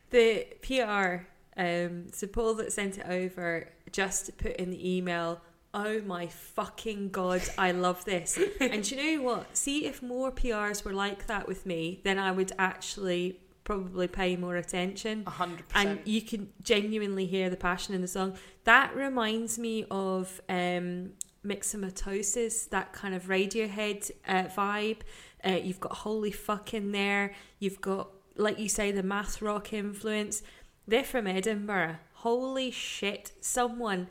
The 0.09 0.47
PR, 0.61 1.25
um, 1.59 2.07
so 2.11 2.27
Paul 2.27 2.55
that 2.55 2.71
sent 2.71 2.97
it 2.97 3.05
over 3.07 3.69
just 3.91 4.37
put 4.37 4.55
in 4.55 4.71
the 4.71 4.97
email, 4.97 5.41
oh 5.73 6.01
my 6.01 6.27
fucking 6.27 7.09
god, 7.09 7.41
I 7.57 7.71
love 7.71 8.05
this. 8.05 8.39
and 8.59 8.89
you 8.89 8.97
know 9.17 9.23
what? 9.23 9.57
See 9.57 9.85
if 9.85 10.01
more 10.01 10.31
PRs 10.31 10.83
were 10.83 10.93
like 10.93 11.27
that 11.27 11.47
with 11.47 11.65
me, 11.65 12.01
then 12.03 12.17
I 12.17 12.31
would 12.31 12.51
actually 12.57 13.39
probably 13.63 14.07
pay 14.07 14.35
more 14.35 14.55
attention. 14.55 15.23
A 15.27 15.29
hundred 15.29 15.59
And 15.59 15.67
percent. 15.69 15.89
And 15.99 16.07
you 16.07 16.21
can 16.21 16.49
genuinely 16.63 17.27
hear 17.27 17.49
the 17.49 17.57
passion 17.57 17.93
in 17.93 18.01
the 18.01 18.07
song. 18.07 18.35
That 18.63 18.95
reminds 18.95 19.59
me 19.59 19.85
of 19.91 20.41
um, 20.49 21.11
Myxomatosis, 21.45 22.69
that 22.69 22.93
kind 22.93 23.13
of 23.13 23.25
Radiohead 23.25 24.09
uh, 24.27 24.45
vibe. 24.45 25.01
Uh, 25.45 25.51
you've 25.51 25.79
got 25.79 25.93
Holy 25.93 26.31
Fuck 26.31 26.73
in 26.73 26.91
there. 26.91 27.33
You've 27.59 27.79
got, 27.79 28.09
like 28.39 28.59
you 28.59 28.69
say, 28.69 28.91
the 28.91 29.03
math 29.03 29.41
rock 29.41 29.73
influence. 29.73 30.41
They're 30.87 31.03
from 31.03 31.27
Edinburgh. 31.27 31.97
Holy 32.13 32.71
shit. 32.71 33.33
Someone, 33.41 34.07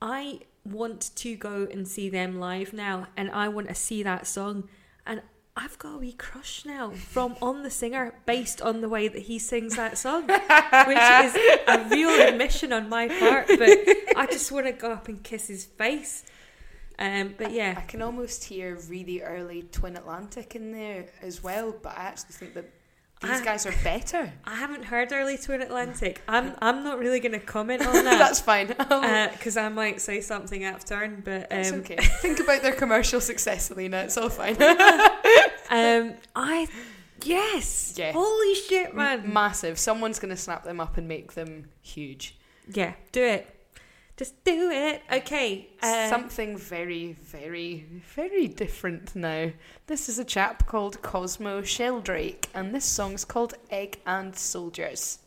I 0.00 0.40
want 0.64 1.10
to 1.16 1.36
go 1.36 1.68
and 1.70 1.86
see 1.86 2.08
them 2.08 2.40
live 2.40 2.72
now, 2.72 3.08
and 3.16 3.30
I 3.30 3.48
want 3.48 3.68
to 3.68 3.74
see 3.74 4.02
that 4.02 4.26
song. 4.26 4.68
And 5.06 5.22
I've 5.56 5.78
got 5.78 5.96
a 5.96 5.98
wee 5.98 6.12
crush 6.12 6.64
now 6.64 6.90
from 6.90 7.36
On 7.42 7.62
the 7.62 7.70
Singer 7.70 8.14
based 8.26 8.62
on 8.62 8.80
the 8.80 8.88
way 8.88 9.08
that 9.08 9.22
he 9.22 9.38
sings 9.38 9.76
that 9.76 9.98
song, 9.98 10.22
which 10.22 10.38
is 10.38 11.36
a 11.68 11.86
real 11.90 12.10
admission 12.10 12.72
on 12.72 12.88
my 12.88 13.08
part. 13.08 13.48
But 13.48 13.78
I 14.16 14.26
just 14.30 14.50
want 14.50 14.66
to 14.66 14.72
go 14.72 14.92
up 14.92 15.08
and 15.08 15.22
kiss 15.22 15.48
his 15.48 15.64
face. 15.64 16.24
Um, 16.98 17.34
but 17.36 17.50
yeah, 17.50 17.74
I 17.76 17.80
yeah, 17.80 17.80
can 17.82 18.02
almost 18.02 18.44
hear 18.44 18.78
really 18.88 19.20
early 19.20 19.62
Twin 19.62 19.96
Atlantic 19.96 20.54
in 20.54 20.70
there 20.70 21.06
as 21.22 21.42
well, 21.42 21.74
but 21.82 21.98
I 21.98 22.02
actually 22.02 22.34
think 22.34 22.54
that 22.54 22.70
these 23.24 23.40
I- 23.40 23.44
guys 23.44 23.66
are 23.66 23.74
better. 23.82 24.32
I 24.44 24.54
haven't 24.56 24.84
heard 24.84 25.12
Early 25.12 25.36
Twin 25.36 25.62
Atlantic. 25.62 26.22
I'm 26.28 26.54
I'm 26.60 26.84
not 26.84 26.98
really 26.98 27.20
going 27.20 27.32
to 27.32 27.38
comment 27.38 27.86
on 27.86 27.92
that. 28.04 28.18
That's 28.18 28.40
fine. 28.40 28.68
because 28.68 29.56
I 29.56 29.68
might 29.68 30.00
say 30.00 30.20
something 30.20 30.64
out 30.64 30.76
of 30.76 30.84
turn, 30.84 31.22
but 31.24 31.48
It's 31.50 31.72
um, 31.72 31.80
okay. 31.80 31.96
Think 31.96 32.40
about 32.40 32.62
their 32.62 32.72
commercial 32.74 33.20
success, 33.20 33.70
Alina. 33.70 33.98
It's 34.04 34.16
all 34.16 34.28
fine. 34.30 34.56
um, 35.70 36.14
I 36.36 36.66
yes, 37.24 37.94
Yeah. 37.96 38.12
holy 38.12 38.54
shit, 38.54 38.94
man, 38.94 39.32
Massive. 39.32 39.78
Someone's 39.78 40.18
going 40.18 40.34
to 40.34 40.40
snap 40.40 40.64
them 40.64 40.80
up 40.80 40.96
and 40.96 41.08
make 41.08 41.34
them 41.34 41.68
huge. 41.82 42.36
yeah, 42.72 42.94
do 43.12 43.22
it, 43.22 43.53
just 44.16 44.42
do 44.44 44.70
it. 44.70 45.02
Okay, 45.12 45.68
uh, 45.82 46.08
Something 46.08 46.56
very, 46.56 47.16
very, 47.22 47.86
very 48.14 48.46
different 48.46 49.16
now. 49.16 49.50
This 49.86 50.08
is 50.08 50.18
a 50.18 50.24
chap 50.24 50.66
called 50.66 51.02
Cosmo 51.02 51.62
Sheldrake, 51.62 52.48
and 52.54 52.74
this 52.74 52.84
song's 52.84 53.24
called 53.24 53.54
Egg 53.70 54.00
and 54.06 54.36
Soldiers. 54.36 55.18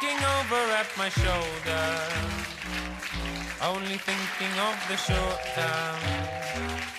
Looking 0.00 0.18
over 0.18 0.62
at 0.80 0.86
my 0.96 1.08
shoulder, 1.10 1.84
only 3.62 3.98
thinking 3.98 4.58
of 4.58 4.76
the 4.88 4.96
short 4.96 5.40
term. 5.54 6.00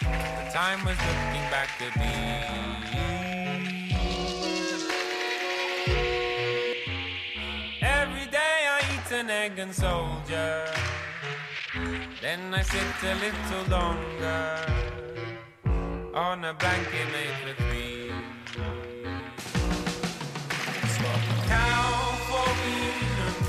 The 0.02 0.52
time 0.54 0.86
was 0.86 0.98
looking 0.98 1.46
back 1.50 1.70
at 1.82 1.96
me. 1.98 2.14
Every 7.82 8.28
day 8.30 8.68
I 8.70 8.80
eat 8.94 9.12
an 9.12 9.30
egg 9.30 9.58
and 9.58 9.74
soldier, 9.74 10.68
then 12.22 12.54
I 12.54 12.62
sit 12.62 13.04
a 13.04 13.16
little 13.16 13.64
longer 13.70 14.66
on 16.14 16.46
a 16.46 16.54
blanket 16.54 17.08
made 17.12 17.56
for 17.56 17.61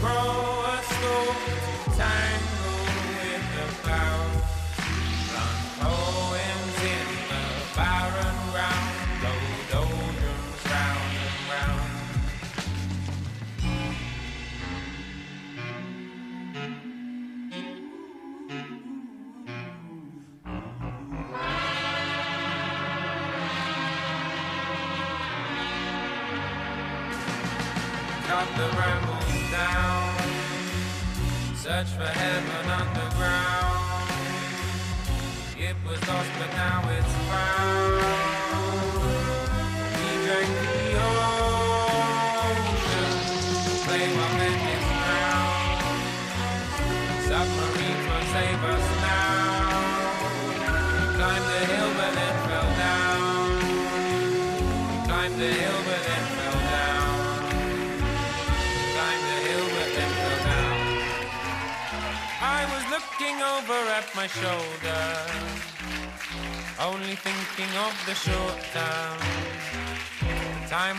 grow 0.02 0.64
a 0.66 0.82
to 1.86 2.51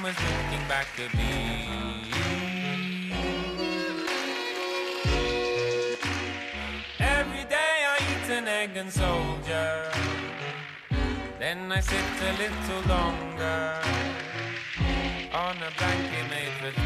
was 0.04 0.16
looking 0.16 0.68
back 0.68 0.88
at 1.00 1.14
me. 1.16 1.32
Every 7.00 7.46
day 7.46 7.76
I 7.94 7.98
eat 8.12 8.30
an 8.30 8.48
egg 8.50 8.76
and 8.76 8.92
soldier, 8.92 9.90
then 11.40 11.72
I 11.72 11.80
sit 11.80 12.04
a 12.22 12.34
little 12.44 12.82
longer 12.90 13.80
on 15.34 15.56
a 15.70 15.72
blanket 15.78 16.26
made 16.30 16.54
for 16.60 16.83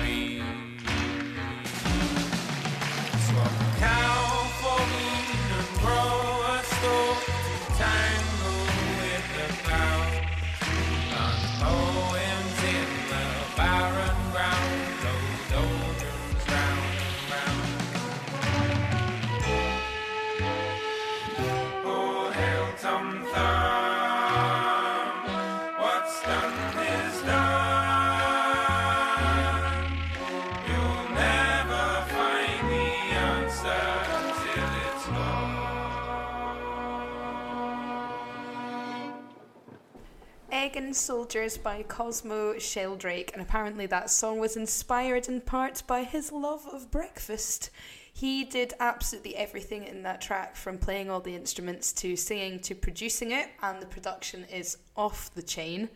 Soldiers 41.07 41.57
by 41.57 41.83
Cosmo 41.83 42.59
Sheldrake, 42.59 43.31
and 43.31 43.41
apparently 43.41 43.85
that 43.85 44.09
song 44.09 44.39
was 44.39 44.57
inspired 44.57 45.29
in 45.29 45.39
part 45.39 45.81
by 45.87 46.03
his 46.03 46.33
love 46.33 46.67
of 46.67 46.91
breakfast. 46.91 47.69
He 48.11 48.43
did 48.43 48.73
absolutely 48.81 49.33
everything 49.37 49.85
in 49.85 50.03
that 50.03 50.19
track 50.19 50.57
from 50.57 50.77
playing 50.77 51.09
all 51.09 51.21
the 51.21 51.33
instruments 51.33 51.93
to 51.93 52.17
singing 52.17 52.59
to 52.59 52.75
producing 52.75 53.31
it, 53.31 53.47
and 53.63 53.81
the 53.81 53.85
production 53.85 54.43
is 54.51 54.79
off 54.97 55.33
the 55.33 55.41
chain. 55.41 55.87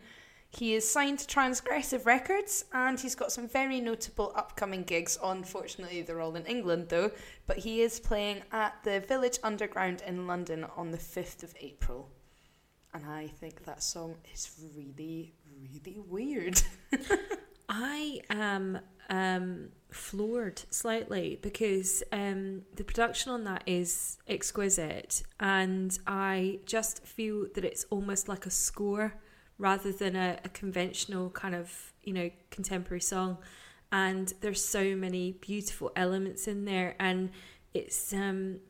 He 0.48 0.72
is 0.72 0.90
signed 0.90 1.18
to 1.18 1.26
Transgressive 1.26 2.06
Records 2.06 2.64
and 2.72 2.98
he's 2.98 3.14
got 3.14 3.32
some 3.32 3.46
very 3.46 3.82
notable 3.82 4.32
upcoming 4.34 4.82
gigs. 4.82 5.18
Unfortunately, 5.22 6.00
they're 6.00 6.22
all 6.22 6.36
in 6.36 6.46
England 6.46 6.86
though, 6.88 7.10
but 7.46 7.58
he 7.58 7.82
is 7.82 8.00
playing 8.00 8.44
at 8.50 8.82
the 8.82 9.00
Village 9.00 9.38
Underground 9.42 10.02
in 10.06 10.26
London 10.26 10.64
on 10.74 10.90
the 10.90 10.96
5th 10.96 11.42
of 11.42 11.54
April. 11.60 12.08
And 12.94 13.06
I 13.06 13.26
think 13.26 13.64
that 13.64 13.82
song 13.82 14.16
is 14.32 14.50
really, 14.76 15.32
really 15.60 15.98
weird. 16.00 16.60
I 17.68 18.20
am 18.28 18.80
um, 19.08 19.68
floored 19.90 20.62
slightly 20.70 21.38
because 21.40 22.02
um, 22.12 22.62
the 22.76 22.84
production 22.84 23.32
on 23.32 23.44
that 23.44 23.62
is 23.66 24.18
exquisite, 24.28 25.22
and 25.40 25.98
I 26.06 26.60
just 26.66 27.06
feel 27.06 27.46
that 27.54 27.64
it's 27.64 27.84
almost 27.90 28.28
like 28.28 28.44
a 28.44 28.50
score 28.50 29.14
rather 29.56 29.92
than 29.92 30.16
a, 30.16 30.38
a 30.44 30.48
conventional 30.50 31.30
kind 31.30 31.54
of 31.54 31.92
you 32.02 32.12
know 32.12 32.30
contemporary 32.50 33.00
song. 33.00 33.38
And 33.90 34.32
there's 34.40 34.64
so 34.64 34.96
many 34.96 35.32
beautiful 35.32 35.92
elements 35.96 36.46
in 36.48 36.64
there, 36.66 36.94
and 36.98 37.30
it's 37.72 38.12
um, 38.12 38.60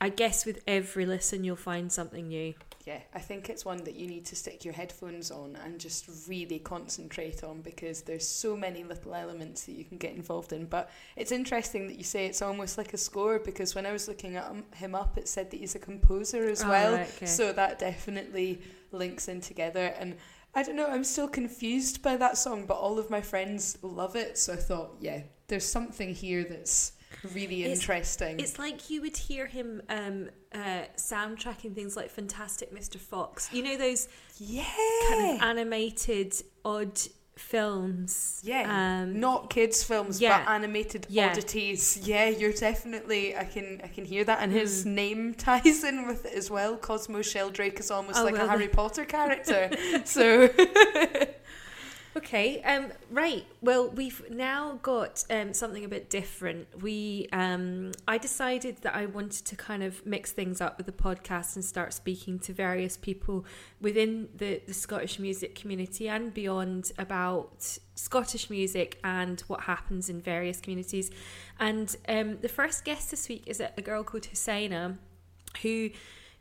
I 0.00 0.08
guess 0.08 0.46
with 0.46 0.62
every 0.66 1.04
listen 1.04 1.44
you'll 1.44 1.56
find 1.56 1.92
something 1.92 2.28
new. 2.28 2.54
Yeah, 2.86 3.00
I 3.12 3.18
think 3.18 3.50
it's 3.50 3.64
one 3.64 3.82
that 3.82 3.96
you 3.96 4.06
need 4.06 4.24
to 4.26 4.36
stick 4.36 4.64
your 4.64 4.72
headphones 4.72 5.32
on 5.32 5.56
and 5.64 5.80
just 5.80 6.08
really 6.28 6.60
concentrate 6.60 7.42
on 7.42 7.60
because 7.60 8.02
there's 8.02 8.26
so 8.26 8.56
many 8.56 8.84
little 8.84 9.12
elements 9.12 9.64
that 9.64 9.72
you 9.72 9.84
can 9.84 9.98
get 9.98 10.14
involved 10.14 10.52
in. 10.52 10.66
But 10.66 10.88
it's 11.16 11.32
interesting 11.32 11.88
that 11.88 11.98
you 11.98 12.04
say 12.04 12.26
it's 12.26 12.42
almost 12.42 12.78
like 12.78 12.94
a 12.94 12.96
score 12.96 13.40
because 13.40 13.74
when 13.74 13.86
I 13.86 13.92
was 13.92 14.06
looking 14.06 14.36
at 14.36 14.52
him, 14.74 14.94
up, 14.94 15.18
it 15.18 15.26
said 15.26 15.50
that 15.50 15.56
he's 15.58 15.74
a 15.74 15.80
composer 15.80 16.48
as 16.48 16.62
Oh, 16.62 16.68
well. 16.68 16.92
right, 16.94 17.10
okay. 17.16 17.26
So 17.26 17.52
that 17.52 17.80
definitely 17.80 18.62
links 18.92 19.26
in 19.26 19.40
together. 19.40 19.92
And 19.98 20.16
I 20.54 20.62
don't 20.62 20.76
know, 20.76 20.86
I'm 20.86 21.02
still 21.04 21.28
confused 21.28 22.02
by 22.02 22.16
that 22.18 22.38
song, 22.38 22.66
but 22.66 22.74
all 22.74 23.00
of 23.00 23.10
my 23.10 23.20
friends 23.20 23.78
love 23.82 24.14
it. 24.14 24.38
So 24.38 24.52
I 24.52 24.56
thought, 24.56 24.94
yeah, 25.00 25.22
there's 25.48 25.66
something 25.66 26.14
here 26.14 26.44
that's 26.44 26.92
really 27.34 27.62
It's- 27.64 27.78
interesting. 27.80 28.40
It's 28.40 28.58
like 28.58 28.90
you 28.90 29.00
would 29.02 29.16
hear 29.16 29.46
him 29.46 29.82
um, 29.88 30.28
uh, 30.54 30.84
soundtracking 30.96 31.74
things 31.74 31.96
like 31.96 32.10
Fantastic 32.10 32.72
Mr. 32.74 32.96
Fox. 32.98 33.48
You 33.52 33.62
know 33.62 33.76
those 33.76 34.08
yeah. 34.38 34.64
kind 35.08 35.36
of 35.36 35.42
animated 35.42 36.34
odd 36.64 36.98
films. 37.36 38.40
Yeah, 38.42 38.64
Um, 39.02 39.20
not 39.20 39.50
kids 39.50 39.82
films, 39.84 40.20
yeah. 40.22 40.42
but 40.44 40.50
animated 40.50 41.06
Yeah. 41.10 41.28
oddities. 41.32 41.98
Yeah, 41.98 42.28
you're 42.28 42.52
definitely. 42.52 43.36
I 43.36 43.44
can 43.44 43.80
I 43.84 43.88
can 43.88 44.04
hear 44.06 44.24
that, 44.24 44.38
and 44.40 44.50
his 44.52 44.84
Hmm. 44.84 44.94
name 44.94 45.34
ties 45.48 45.84
in 45.84 46.06
with 46.06 46.24
it 46.24 46.32
as 46.34 46.50
well. 46.50 46.76
Cosmo 46.78 47.20
Sheldrake 47.22 47.78
is 47.78 47.90
almost 47.90 48.18
Oh, 48.18 48.24
like 48.24 48.34
well, 48.34 48.46
a 48.46 48.48
Harry 48.48 48.68
Potter 48.68 49.04
character. 49.04 49.70
so 50.04 50.48
Okay, 52.16 52.62
um, 52.62 52.92
right. 53.10 53.44
Well, 53.60 53.90
we've 53.90 54.22
now 54.30 54.78
got 54.82 55.22
um, 55.28 55.52
something 55.52 55.84
a 55.84 55.88
bit 55.88 56.08
different. 56.08 56.66
We, 56.80 57.28
um, 57.30 57.92
I 58.08 58.16
decided 58.16 58.78
that 58.78 58.96
I 58.96 59.04
wanted 59.04 59.44
to 59.44 59.54
kind 59.54 59.82
of 59.82 60.04
mix 60.06 60.32
things 60.32 60.62
up 60.62 60.78
with 60.78 60.86
the 60.86 60.92
podcast 60.92 61.56
and 61.56 61.64
start 61.64 61.92
speaking 61.92 62.38
to 62.38 62.54
various 62.54 62.96
people 62.96 63.44
within 63.82 64.30
the, 64.34 64.62
the 64.66 64.72
Scottish 64.72 65.18
music 65.18 65.54
community 65.54 66.08
and 66.08 66.32
beyond 66.32 66.90
about 66.98 67.78
Scottish 67.96 68.48
music 68.48 68.98
and 69.04 69.42
what 69.42 69.60
happens 69.64 70.08
in 70.08 70.22
various 70.22 70.58
communities. 70.58 71.10
And 71.60 71.94
um, 72.08 72.38
the 72.40 72.48
first 72.48 72.86
guest 72.86 73.10
this 73.10 73.28
week 73.28 73.42
is 73.46 73.60
a, 73.60 73.82
girl 73.82 74.02
called 74.02 74.22
Husseina, 74.22 74.96
who 75.60 75.90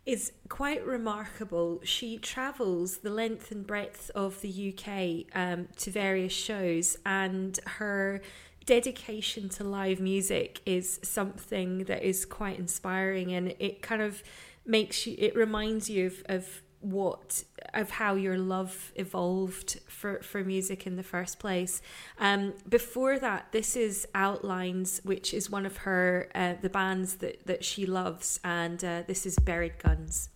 is 0.06 0.32
quite 0.50 0.86
remarkable. 0.86 1.82
She 1.84 2.18
travels 2.18 2.98
the 2.98 3.10
length 3.10 3.52
and 3.52 3.66
breadth 3.66 4.12
of 4.14 4.40
the 4.42 4.74
UK 4.74 5.36
um, 5.36 5.68
to 5.78 5.92
various 5.92 6.34
shows, 6.34 6.98
and 7.06 7.60
her 7.66 8.22
dedication 8.66 9.50
to 9.50 9.64
live 9.64 10.00
music 10.00 10.62
is 10.66 11.00
something 11.04 11.86
that 11.86 12.04
is 12.04 12.26
quite 12.26 12.60
inspiring, 12.60 13.34
and 13.34 13.56
it 13.60 13.82
kind 13.82 14.02
of 14.02 14.22
makes 14.66 15.08
you. 15.08 15.16
It 15.18 15.36
reminds 15.36 15.90
you 15.90 16.08
of, 16.08 16.24
of 16.28 16.62
what 16.86 17.44
of 17.74 17.90
how 17.90 18.16
your 18.16 18.38
love 18.38 18.94
evolved 18.96 19.80
for 19.88 20.22
for 20.22 20.44
music 20.44 20.86
in 20.86 20.96
the 20.96 21.04
first 21.04 21.40
place. 21.40 21.82
Um, 22.20 22.54
before 22.70 23.18
that, 23.20 23.52
this 23.52 23.76
is 23.76 24.08
Outlines, 24.14 25.02
which 25.04 25.34
is 25.34 25.50
one 25.50 25.66
of 25.66 25.78
her 25.78 26.30
uh, 26.36 26.54
the 26.62 26.70
bands 26.70 27.16
that 27.18 27.46
that 27.48 27.66
she 27.66 27.86
loves, 27.86 28.40
and 28.44 28.84
uh, 28.84 29.04
this 29.08 29.26
is 29.26 29.38
Buried 29.40 29.80
Guns. 29.80 30.30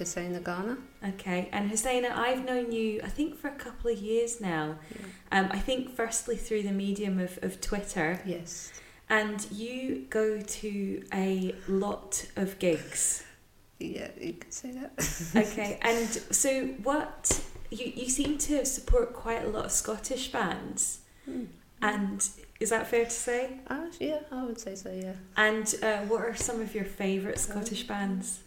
Hussein 0.00 0.42
Ghana. 0.42 0.78
Okay, 1.10 1.48
and 1.52 1.70
Husseina, 1.70 2.10
I've 2.10 2.44
known 2.44 2.72
you, 2.72 3.00
I 3.04 3.08
think, 3.08 3.38
for 3.38 3.48
a 3.48 3.54
couple 3.54 3.90
of 3.90 3.98
years 3.98 4.40
now. 4.40 4.76
Um, 5.30 5.48
I 5.50 5.58
think, 5.58 5.94
firstly, 5.94 6.36
through 6.36 6.64
the 6.64 6.72
medium 6.72 7.18
of, 7.20 7.38
of 7.42 7.60
Twitter. 7.60 8.20
Yes. 8.24 8.72
And 9.08 9.46
you 9.52 10.06
go 10.10 10.40
to 10.40 11.04
a 11.14 11.54
lot 11.68 12.26
of 12.36 12.58
gigs. 12.58 13.24
Yeah, 13.78 14.08
you 14.20 14.34
could 14.34 14.52
say 14.52 14.72
that. 14.72 14.92
okay, 15.36 15.78
and 15.82 16.08
so 16.08 16.66
what? 16.82 17.40
You, 17.70 17.92
you 17.94 18.08
seem 18.08 18.38
to 18.38 18.64
support 18.64 19.12
quite 19.12 19.44
a 19.44 19.48
lot 19.48 19.66
of 19.66 19.72
Scottish 19.72 20.32
bands. 20.32 21.00
Hmm. 21.24 21.44
And 21.82 22.28
is 22.58 22.70
that 22.70 22.88
fair 22.88 23.04
to 23.04 23.10
say? 23.10 23.58
Uh, 23.66 23.86
yeah, 23.98 24.20
I 24.30 24.44
would 24.44 24.60
say 24.60 24.74
so, 24.74 24.92
yeah. 24.92 25.14
And 25.36 25.74
uh, 25.82 25.98
what 26.00 26.22
are 26.22 26.34
some 26.34 26.60
of 26.60 26.74
your 26.74 26.84
favourite 26.84 27.38
Scottish 27.38 27.86
bands? 27.86 28.40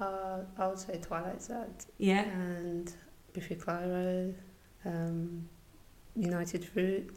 Uh, 0.00 0.38
I 0.58 0.66
would 0.66 0.78
say 0.78 0.98
Twilight 1.00 1.40
Sad. 1.42 1.70
Yeah. 1.98 2.22
And 2.24 2.92
Biffy 3.32 3.54
Clyro, 3.54 4.34
um, 4.84 5.48
United 6.16 6.64
Fruit. 6.64 7.16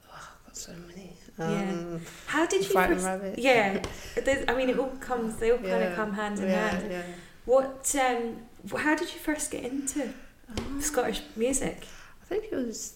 Oh, 0.00 0.04
I've 0.12 0.46
got 0.46 0.56
so 0.56 0.72
many. 0.88 1.12
Um, 1.38 1.50
yeah. 1.50 1.98
How 2.26 2.46
did 2.46 2.62
you 2.62 2.70
Frightened 2.70 2.96
first? 3.00 3.06
Rabbit. 3.06 3.38
Yeah. 3.38 3.82
There's- 4.14 4.44
I 4.48 4.54
mean, 4.54 4.68
it 4.70 4.78
all 4.78 4.88
comes. 5.00 5.36
They 5.36 5.50
all 5.50 5.58
kind 5.58 5.82
of 5.82 5.94
come 5.96 6.12
hand 6.12 6.38
in 6.38 6.46
yeah, 6.48 6.68
hand. 6.70 6.90
yeah. 6.90 7.02
What? 7.44 7.94
Um, 8.00 8.36
how 8.78 8.94
did 8.94 9.12
you 9.12 9.18
first 9.18 9.50
get 9.50 9.64
into 9.64 10.12
Scottish 10.80 11.22
music? 11.34 11.86
I 12.22 12.24
think 12.26 12.44
it 12.52 12.54
was 12.54 12.94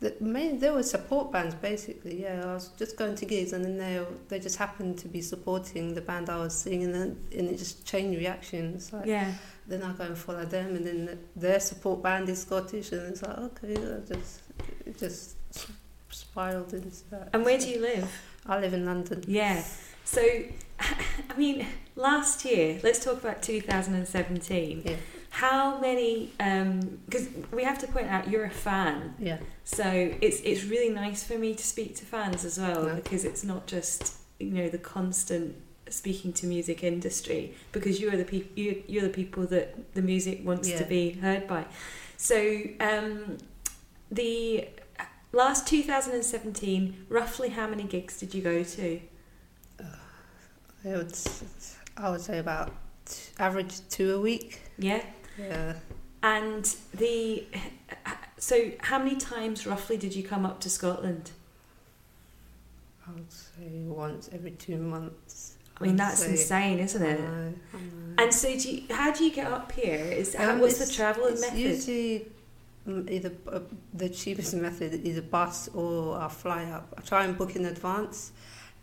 the 0.00 0.14
main. 0.20 0.58
There 0.58 0.72
were 0.72 0.82
support 0.82 1.32
bands 1.32 1.54
basically. 1.54 2.22
Yeah, 2.22 2.44
I 2.44 2.54
was 2.54 2.68
just 2.78 2.96
going 2.96 3.14
to 3.16 3.24
gigs, 3.24 3.52
and 3.52 3.64
then 3.64 3.78
they 3.78 4.04
they 4.28 4.38
just 4.38 4.58
happened 4.58 4.98
to 4.98 5.08
be 5.08 5.22
supporting 5.22 5.94
the 5.94 6.00
band 6.00 6.28
I 6.28 6.38
was 6.38 6.54
seeing, 6.54 6.84
and, 6.84 6.94
then 6.94 7.18
and 7.36 7.48
it 7.50 7.58
just 7.58 7.86
changed 7.86 8.18
reactions. 8.18 8.92
Like, 8.92 9.06
Yeah. 9.06 9.32
Then 9.68 9.82
I 9.82 9.92
go 9.94 10.04
and 10.04 10.16
follow 10.16 10.44
them, 10.44 10.76
and 10.76 10.86
then 10.86 11.04
the, 11.06 11.18
their 11.34 11.60
support 11.60 12.02
band 12.02 12.28
is 12.28 12.42
Scottish, 12.42 12.92
and 12.92 13.02
it's 13.08 13.22
like 13.22 13.38
okay, 13.38 13.74
I 13.74 14.00
just 14.06 14.42
it 14.84 14.98
just 14.98 15.36
spiraled 16.10 16.72
into 16.72 17.10
that. 17.10 17.30
And 17.32 17.44
where 17.44 17.58
do 17.58 17.68
you 17.68 17.80
live? 17.80 18.10
I 18.46 18.60
live 18.60 18.74
in 18.74 18.84
London. 18.84 19.24
Yeah. 19.26 19.64
So, 20.04 20.22
I 20.80 21.36
mean, 21.36 21.66
last 21.96 22.44
year, 22.44 22.78
let's 22.82 23.04
talk 23.04 23.18
about 23.18 23.42
2017. 23.42 24.82
Yeah. 24.84 24.96
How 25.42 25.78
many? 25.80 26.32
Because 26.38 27.28
we 27.52 27.62
have 27.64 27.78
to 27.80 27.86
point 27.88 28.06
out 28.08 28.30
you're 28.30 28.46
a 28.46 28.50
fan. 28.68 29.14
Yeah. 29.18 29.38
So 29.64 29.84
it's 30.26 30.40
it's 30.40 30.64
really 30.64 30.88
nice 30.88 31.22
for 31.24 31.36
me 31.36 31.54
to 31.54 31.62
speak 31.74 31.94
to 31.96 32.04
fans 32.06 32.42
as 32.44 32.58
well 32.58 32.86
Yeah. 32.86 32.94
because 32.94 33.22
it's 33.26 33.44
not 33.44 33.66
just 33.66 34.14
you 34.38 34.50
know 34.58 34.68
the 34.70 34.78
constant 34.78 35.54
speaking 35.90 36.32
to 36.32 36.46
music 36.46 36.82
industry 36.82 37.54
because 37.72 38.00
you're 38.00 38.16
the 38.16 38.24
people 38.24 38.50
you, 38.62 38.82
you're 38.88 39.02
the 39.10 39.16
people 39.22 39.44
that 39.48 39.66
the 39.94 40.00
music 40.02 40.40
wants 40.42 40.70
to 40.70 40.84
be 40.84 41.10
heard 41.24 41.46
by. 41.46 41.66
So 42.16 42.38
um, 42.80 43.36
the 44.10 44.68
last 45.32 45.68
2017, 45.68 47.06
roughly 47.10 47.50
how 47.50 47.66
many 47.68 47.82
gigs 47.84 48.18
did 48.20 48.34
you 48.34 48.40
go 48.42 48.62
to? 48.64 49.00
I 50.84 50.88
would 50.96 51.12
I 51.98 52.08
would 52.10 52.20
say 52.22 52.38
about 52.38 52.72
t- 53.04 53.32
average 53.38 53.74
two 53.90 54.14
a 54.14 54.20
week. 54.20 54.60
Yeah. 54.78 55.02
Yeah. 55.38 55.74
And 56.22 56.74
the 56.94 57.46
so 58.38 58.72
how 58.80 58.98
many 58.98 59.16
times 59.16 59.66
roughly 59.66 59.96
did 59.96 60.14
you 60.14 60.22
come 60.22 60.44
up 60.44 60.60
to 60.60 60.70
Scotland? 60.70 61.30
I 63.06 63.12
would 63.12 63.30
say 63.30 63.82
once 63.84 64.28
every 64.32 64.52
two 64.52 64.76
months. 64.76 65.56
I 65.78 65.84
mean 65.84 65.96
that's 65.96 66.20
say. 66.20 66.30
insane, 66.30 66.78
isn't 66.78 67.02
it? 67.02 67.20
I 67.20 67.22
know, 67.22 67.54
I 67.74 67.76
know. 67.76 68.14
And 68.18 68.32
so, 68.32 68.58
do 68.58 68.70
you, 68.70 68.82
how 68.94 69.12
do 69.12 69.24
you 69.24 69.30
get 69.30 69.46
up 69.46 69.72
here? 69.72 69.94
Is 69.94 70.34
how, 70.34 70.52
Um, 70.52 70.60
what's 70.60 70.78
the 70.78 70.90
travelling 70.90 71.38
method? 71.38 71.58
Usually, 71.58 72.26
mm, 72.88 73.10
either 73.10 73.32
uh, 73.52 73.60
the 73.92 74.08
cheapest 74.08 74.54
method 74.54 75.06
is 75.06 75.18
a 75.18 75.22
bus 75.22 75.68
or 75.74 76.18
a 76.18 76.28
fly 76.30 76.64
up. 76.64 76.94
I 76.96 77.02
try 77.02 77.24
and 77.24 77.36
book 77.36 77.56
in 77.56 77.66
advance, 77.66 78.32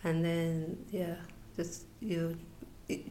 and 0.04 0.24
then 0.24 0.86
yeah, 0.92 1.16
just 1.56 1.86
you 2.00 2.38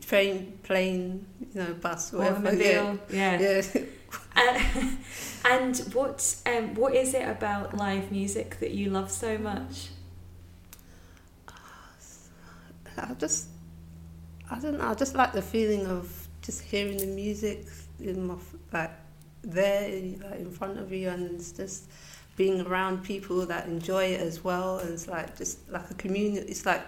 train, 0.07 0.59
plane, 0.63 1.27
you 1.55 1.61
know, 1.61 1.75
bus, 1.75 2.13
whatever. 2.13 2.49
Automobile, 2.49 2.99
yeah. 3.11 3.41
yeah. 3.41 3.63
Uh, 4.37 4.61
and 5.51 5.79
what 5.95 6.37
um, 6.45 6.75
what 6.75 6.95
is 6.95 7.15
it 7.15 7.27
about 7.27 7.75
live 7.77 8.11
music 8.13 8.59
that 8.61 8.73
you 8.73 8.91
love 8.91 9.11
so 9.11 9.39
much? 9.39 9.89
I 12.99 13.15
just, 13.15 13.49
I 14.51 14.59
don't 14.59 14.79
know. 14.79 14.87
I 14.87 14.95
just 14.95 15.15
like 15.15 15.33
the 15.33 15.43
feeling 15.43 15.87
of 15.87 16.29
just 16.43 16.63
hearing 16.63 16.99
the 16.99 17.07
music 17.07 17.67
in 18.01 18.27
my 18.27 18.35
like 18.73 18.91
there, 19.43 19.89
like 20.23 20.41
in 20.41 20.51
front 20.51 20.79
of 20.79 20.93
you, 20.93 21.09
and 21.09 21.31
it's 21.33 21.53
just 21.53 21.91
being 22.37 22.61
around 22.63 23.03
people 23.03 23.45
that 23.47 23.67
enjoy 23.67 24.05
it 24.05 24.21
as 24.21 24.45
well. 24.45 24.79
And 24.79 24.91
it's 24.91 25.09
like 25.09 25.37
just 25.37 25.69
like 25.71 25.91
a 25.91 25.95
community. 25.95 26.47
It's 26.49 26.67
like 26.67 26.83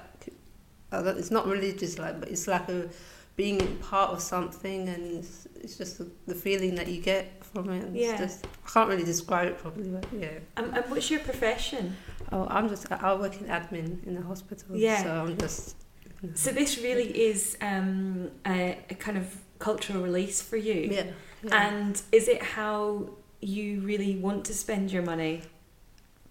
it's 1.00 1.30
not 1.30 1.46
religious, 1.46 1.98
like, 1.98 2.20
but 2.20 2.28
it's 2.28 2.46
like 2.46 2.68
a 2.68 2.88
being 3.36 3.76
part 3.78 4.10
of 4.10 4.20
something, 4.20 4.88
and 4.88 5.18
it's, 5.18 5.48
it's 5.56 5.76
just 5.76 5.98
the, 5.98 6.08
the 6.26 6.34
feeling 6.34 6.74
that 6.76 6.86
you 6.88 7.00
get 7.00 7.44
from 7.44 7.70
it. 7.70 7.84
And 7.84 7.96
Yeah. 7.96 8.16
Just 8.18 8.46
I 8.66 8.70
can't 8.70 8.88
really 8.88 9.04
describe 9.04 9.48
it 9.48 9.58
properly, 9.58 9.88
but 9.88 10.06
yeah. 10.18 10.38
Um, 10.56 10.72
and 10.74 10.84
what's 10.90 11.10
your 11.10 11.20
profession? 11.20 11.96
Oh, 12.32 12.46
I'm 12.48 12.68
just 12.68 12.90
I 12.90 13.14
work 13.14 13.40
in 13.40 13.46
admin 13.46 14.06
in 14.06 14.14
the 14.14 14.22
hospital. 14.22 14.76
Yeah. 14.76 15.02
So 15.02 15.10
I'm 15.10 15.36
just. 15.36 15.76
you 16.22 16.28
know. 16.28 16.34
So 16.34 16.50
this 16.52 16.78
really 16.78 17.08
is 17.28 17.56
um, 17.60 18.30
a, 18.46 18.78
a 18.90 18.94
kind 18.94 19.18
of 19.18 19.36
cultural 19.58 20.02
release 20.02 20.40
for 20.42 20.56
you. 20.56 20.88
Yeah, 20.90 21.04
yeah. 21.42 21.68
And 21.68 22.00
is 22.12 22.28
it 22.28 22.42
how 22.42 23.10
you 23.40 23.80
really 23.80 24.16
want 24.16 24.44
to 24.46 24.54
spend 24.54 24.90
your 24.92 25.02
money? 25.02 25.42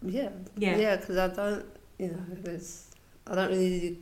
Yeah. 0.02 0.30
Yeah. 0.58 0.78
Yeah, 0.78 0.96
because 0.98 1.18
I 1.18 1.28
don't, 1.28 1.66
you 1.98 2.08
know, 2.10 2.24
there's, 2.30 2.88
I 3.28 3.36
don't 3.36 3.50
really 3.50 4.00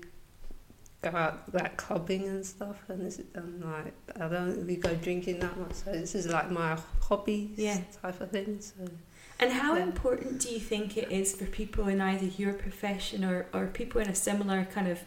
go 1.01 1.09
out 1.09 1.53
like 1.53 1.77
clubbing 1.77 2.27
and 2.27 2.45
stuff, 2.45 2.77
and 2.89 3.05
this, 3.05 3.19
and 3.33 3.63
like 3.63 3.93
I 4.19 4.27
don't 4.27 4.55
really 4.57 4.75
go 4.77 4.93
drinking 4.95 5.39
that 5.39 5.57
much. 5.57 5.73
So 5.73 5.91
this 5.91 6.13
is 6.15 6.27
like 6.27 6.51
my 6.51 6.77
hobby 7.01 7.53
Yeah. 7.57 7.79
type 8.01 8.21
of 8.21 8.31
thing. 8.31 8.59
So 8.61 8.87
And 9.39 9.51
how 9.51 9.75
Yeah. 9.75 9.83
important 9.83 10.39
do 10.39 10.49
you 10.49 10.59
think 10.59 10.97
it 10.97 11.11
is 11.11 11.35
for 11.35 11.45
people 11.45 11.87
in 11.87 11.99
either 11.99 12.27
your 12.37 12.53
profession 12.53 13.23
or, 13.25 13.47
or 13.53 13.65
people 13.67 13.99
in 13.99 14.07
a 14.07 14.13
similar 14.15 14.65
kind 14.65 14.87
of, 14.87 14.99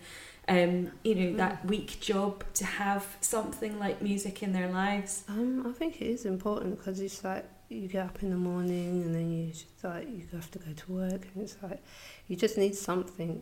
um, 0.49 0.91
you 1.05 1.15
know, 1.15 1.37
that 1.37 1.65
week 1.65 2.01
job 2.01 2.43
to 2.55 2.65
have 2.65 3.17
something 3.21 3.79
like 3.79 4.03
music 4.03 4.43
in 4.43 4.53
their 4.53 4.69
lives? 4.69 5.23
um, 5.29 5.65
I 5.65 5.73
think 5.73 6.01
it 6.03 6.07
is 6.07 6.25
important 6.27 6.77
because 6.79 6.99
it's 6.99 7.23
like 7.23 7.45
you 7.69 7.87
get 7.87 8.05
up 8.07 8.23
in 8.25 8.31
the 8.31 8.37
morning 8.37 9.03
and 9.05 9.15
then 9.15 9.31
you 9.31 9.53
just 9.53 9.85
like 9.85 10.09
you 10.09 10.27
have 10.33 10.51
to 10.51 10.59
go 10.59 10.73
to 10.73 10.93
work, 10.93 11.29
and 11.33 11.45
it's 11.45 11.57
like 11.63 11.81
you 12.27 12.35
just 12.35 12.59
need 12.59 12.75
something 12.75 13.41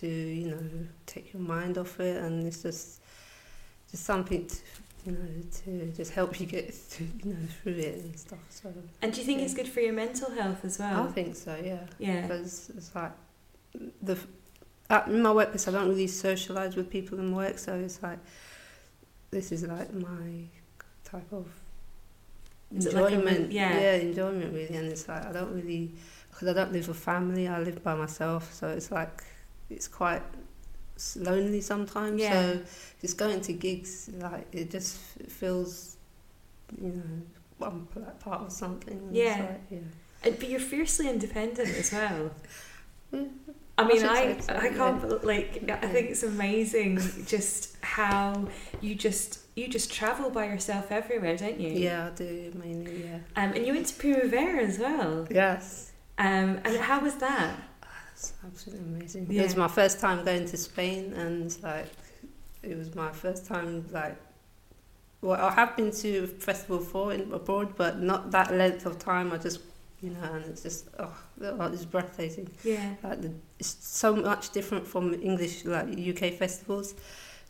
to 0.00 0.06
you 0.06 0.50
know 0.50 0.62
take 1.06 1.32
your 1.32 1.42
mind 1.42 1.78
off 1.78 2.00
it, 2.00 2.22
and 2.22 2.46
it's 2.46 2.62
just 2.62 3.00
just 3.90 4.04
something 4.04 4.46
to 4.46 4.56
you 5.04 5.12
know 5.12 5.42
to 5.64 5.92
just 5.92 6.12
help 6.12 6.40
you 6.40 6.46
get 6.46 6.72
through, 6.74 7.08
you 7.24 7.32
know 7.34 7.46
through 7.62 7.74
it 7.74 8.04
and 8.04 8.18
stuff. 8.18 8.38
So 8.50 8.72
And 9.00 9.12
do 9.12 9.20
you 9.20 9.26
think 9.26 9.38
yeah. 9.38 9.44
it's 9.44 9.54
good 9.54 9.68
for 9.68 9.80
your 9.80 9.92
mental 9.92 10.30
health 10.30 10.64
as 10.64 10.78
well? 10.78 11.04
I 11.04 11.12
think 11.12 11.36
so, 11.36 11.56
yeah. 11.62 11.80
Yeah. 11.98 12.22
Because 12.22 12.70
it's 12.76 12.94
like 12.94 13.12
the 14.02 14.18
at 14.90 15.10
my 15.10 15.32
workplace, 15.32 15.66
I 15.68 15.72
don't 15.72 15.88
really 15.88 16.06
socialize 16.06 16.76
with 16.76 16.90
people 16.90 17.18
in 17.18 17.34
work, 17.34 17.58
so 17.58 17.74
it's 17.74 18.02
like 18.02 18.18
this 19.30 19.50
is 19.52 19.64
like 19.64 19.92
my 19.94 20.44
type 21.04 21.32
of 21.32 21.46
it 22.70 22.84
like 22.84 22.94
a 22.94 23.06
enjoyment. 23.06 23.52
yeah. 23.52 23.94
enjoyment 23.94 24.54
really, 24.54 24.74
and 24.76 24.88
it's 24.88 25.08
like 25.08 25.24
I 25.26 25.32
don't 25.32 25.54
really 25.54 25.92
because 26.30 26.48
I 26.48 26.52
don't 26.52 26.72
live 26.72 26.88
with 26.88 26.98
family. 26.98 27.48
I 27.48 27.60
live 27.60 27.82
by 27.82 27.94
myself, 27.94 28.52
so 28.54 28.68
it's 28.68 28.90
like 28.90 29.24
it's 29.72 29.88
quite 29.88 30.22
lonely 31.16 31.60
sometimes. 31.60 32.20
Yeah. 32.20 32.32
So 32.32 32.60
just 33.00 33.18
going 33.18 33.40
to 33.42 33.52
gigs, 33.52 34.10
like 34.18 34.46
it 34.52 34.70
just 34.70 34.98
feels, 35.28 35.96
you 36.80 36.90
know, 36.90 37.66
I'm 37.66 37.86
part 38.20 38.42
of 38.42 38.52
something. 38.52 39.08
Yeah. 39.10 39.38
like, 39.38 39.60
yeah. 39.70 39.78
And, 40.24 40.38
but 40.38 40.48
you're 40.48 40.60
fiercely 40.60 41.08
independent 41.08 41.68
as 41.68 41.92
well. 41.92 42.30
Yeah. 43.12 43.26
I 43.78 43.84
mean, 43.84 44.04
I, 44.04 44.38
so, 44.38 44.54
I 44.54 44.68
can't 44.68 45.00
bel- 45.02 45.20
like. 45.22 45.68
I 45.70 45.86
think 45.86 46.10
it's 46.10 46.22
amazing 46.22 46.98
just 47.26 47.76
how 47.80 48.48
you 48.80 48.94
just 48.94 49.40
you 49.54 49.68
just 49.68 49.92
travel 49.92 50.30
by 50.30 50.46
yourself 50.46 50.92
everywhere, 50.92 51.36
don't 51.36 51.58
you? 51.58 51.70
Yeah, 51.70 52.06
I 52.06 52.10
do 52.10 52.52
mainly. 52.54 53.04
Yeah. 53.04 53.18
Um, 53.36 53.52
and 53.54 53.66
you 53.66 53.72
went 53.72 53.86
to 53.86 53.94
Primavera 53.94 54.62
as 54.62 54.78
well. 54.78 55.26
Yes. 55.30 55.92
Um, 56.18 56.60
and 56.64 56.76
how 56.78 57.00
was 57.00 57.16
that? 57.16 57.56
It's 58.22 58.32
absolutely 58.46 58.86
amazing. 58.86 59.26
Yeah. 59.28 59.40
It 59.40 59.44
was 59.44 59.56
my 59.56 59.66
first 59.66 59.98
time 59.98 60.24
going 60.24 60.46
to 60.46 60.56
Spain, 60.56 61.12
and 61.14 61.56
like, 61.60 61.86
it 62.62 62.78
was 62.78 62.94
my 62.94 63.10
first 63.10 63.46
time 63.46 63.84
like. 63.90 64.16
Well, 65.20 65.40
I 65.40 65.52
have 65.52 65.76
been 65.76 65.90
to 66.02 66.26
festival 66.26 66.78
before 66.78 67.12
in 67.12 67.32
abroad, 67.32 67.76
but 67.76 68.00
not 68.00 68.30
that 68.32 68.54
length 68.54 68.86
of 68.86 68.98
time. 68.98 69.32
I 69.32 69.38
just, 69.38 69.60
you 70.00 70.10
know, 70.10 70.22
and 70.32 70.44
it's 70.46 70.62
just 70.62 70.88
oh, 70.98 71.16
it's 71.40 71.84
breathtaking. 71.84 72.48
Yeah. 72.64 72.94
Like 73.02 73.22
the, 73.22 73.32
it's 73.58 73.76
so 73.80 74.14
much 74.14 74.50
different 74.50 74.86
from 74.86 75.14
English 75.14 75.64
like 75.64 75.88
UK 75.96 76.32
festivals. 76.34 76.94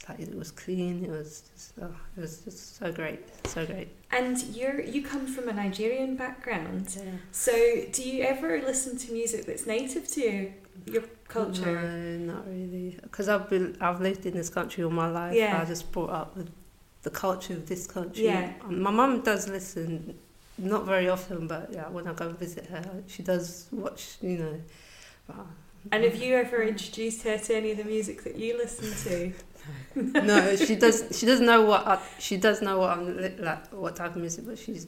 like 0.08 0.20
it 0.20 0.34
was 0.34 0.50
clean. 0.50 1.04
It 1.04 1.10
was 1.10 1.42
just, 1.54 1.72
oh, 1.80 1.94
it 2.16 2.20
was 2.20 2.38
just 2.38 2.76
so 2.76 2.92
great, 2.92 3.20
so 3.46 3.64
great. 3.66 3.88
And 4.10 4.42
you're 4.54 4.80
you 4.80 5.02
come 5.02 5.26
from 5.26 5.48
a 5.48 5.52
Nigerian 5.52 6.16
background. 6.16 6.96
Yeah. 6.96 7.12
So 7.30 7.52
do 7.92 8.02
you 8.02 8.24
ever 8.24 8.60
listen 8.60 8.98
to 8.98 9.12
music 9.12 9.46
that's 9.46 9.66
native 9.66 10.08
to 10.12 10.52
your 10.86 11.02
culture? 11.28 11.64
No, 11.82 12.34
not 12.34 12.46
really. 12.46 12.98
Because 13.02 13.28
I've 13.28 13.48
been, 13.48 13.76
I've 13.80 14.00
lived 14.00 14.26
in 14.26 14.34
this 14.34 14.48
country 14.50 14.84
all 14.84 14.90
my 14.90 15.08
life. 15.08 15.34
Yeah. 15.34 15.60
I 15.60 15.64
just 15.64 15.90
brought 15.92 16.10
up 16.10 16.36
with 16.36 16.50
the 17.02 17.10
culture 17.10 17.54
of 17.54 17.66
this 17.66 17.86
country. 17.86 18.24
Yeah. 18.24 18.52
Um, 18.64 18.80
My 18.82 18.90
mum 18.90 19.22
does 19.22 19.48
listen, 19.48 20.18
not 20.58 20.84
very 20.86 21.08
often, 21.08 21.46
but 21.46 21.70
yeah, 21.72 21.88
when 21.88 22.06
I 22.06 22.12
go 22.12 22.28
and 22.28 22.38
visit 22.38 22.66
her, 22.66 23.02
she 23.06 23.22
does 23.22 23.66
watch. 23.72 24.16
You 24.20 24.38
know. 24.38 24.60
But, 25.26 25.46
And 25.90 26.04
have 26.04 26.16
you 26.16 26.34
ever 26.34 26.62
introduced 26.62 27.22
her 27.24 27.38
to 27.38 27.56
any 27.56 27.72
of 27.72 27.78
the 27.78 27.84
music 27.84 28.22
that 28.24 28.36
you 28.36 28.56
listen 28.56 28.92
to? 29.10 29.32
no, 30.22 30.56
she 30.56 30.74
does. 30.76 31.04
She 31.18 31.24
doesn't 31.26 31.46
know 31.46 31.62
what 31.62 31.86
I, 31.86 31.98
she 32.18 32.36
does 32.36 32.62
know 32.62 32.78
what 32.80 32.90
I'm 32.90 33.16
li- 33.16 33.36
like, 33.38 33.68
what 33.72 33.96
type 33.96 34.14
of 34.14 34.20
music, 34.20 34.44
but 34.46 34.58
she's 34.58 34.86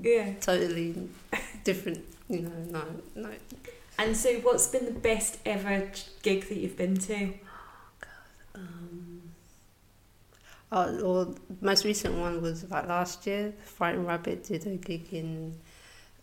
Yeah. 0.00 0.34
totally 0.40 1.08
different. 1.64 2.04
You 2.28 2.40
know, 2.42 2.50
no, 2.70 2.82
no. 3.14 3.30
And 3.98 4.16
so, 4.16 4.34
what's 4.40 4.66
been 4.68 4.84
the 4.84 4.90
best 4.90 5.38
ever 5.46 5.90
gig 6.22 6.48
that 6.48 6.58
you've 6.58 6.76
been 6.76 6.96
to? 6.98 7.32
Um, 8.54 9.22
oh, 10.72 11.02
well, 11.02 11.34
most 11.60 11.84
recent 11.84 12.14
one 12.14 12.42
was 12.42 12.68
like 12.70 12.86
last 12.86 13.26
year. 13.26 13.52
Frightened 13.64 14.06
Rabbit 14.06 14.44
did 14.44 14.66
a 14.66 14.76
gig 14.76 15.12
in 15.12 15.54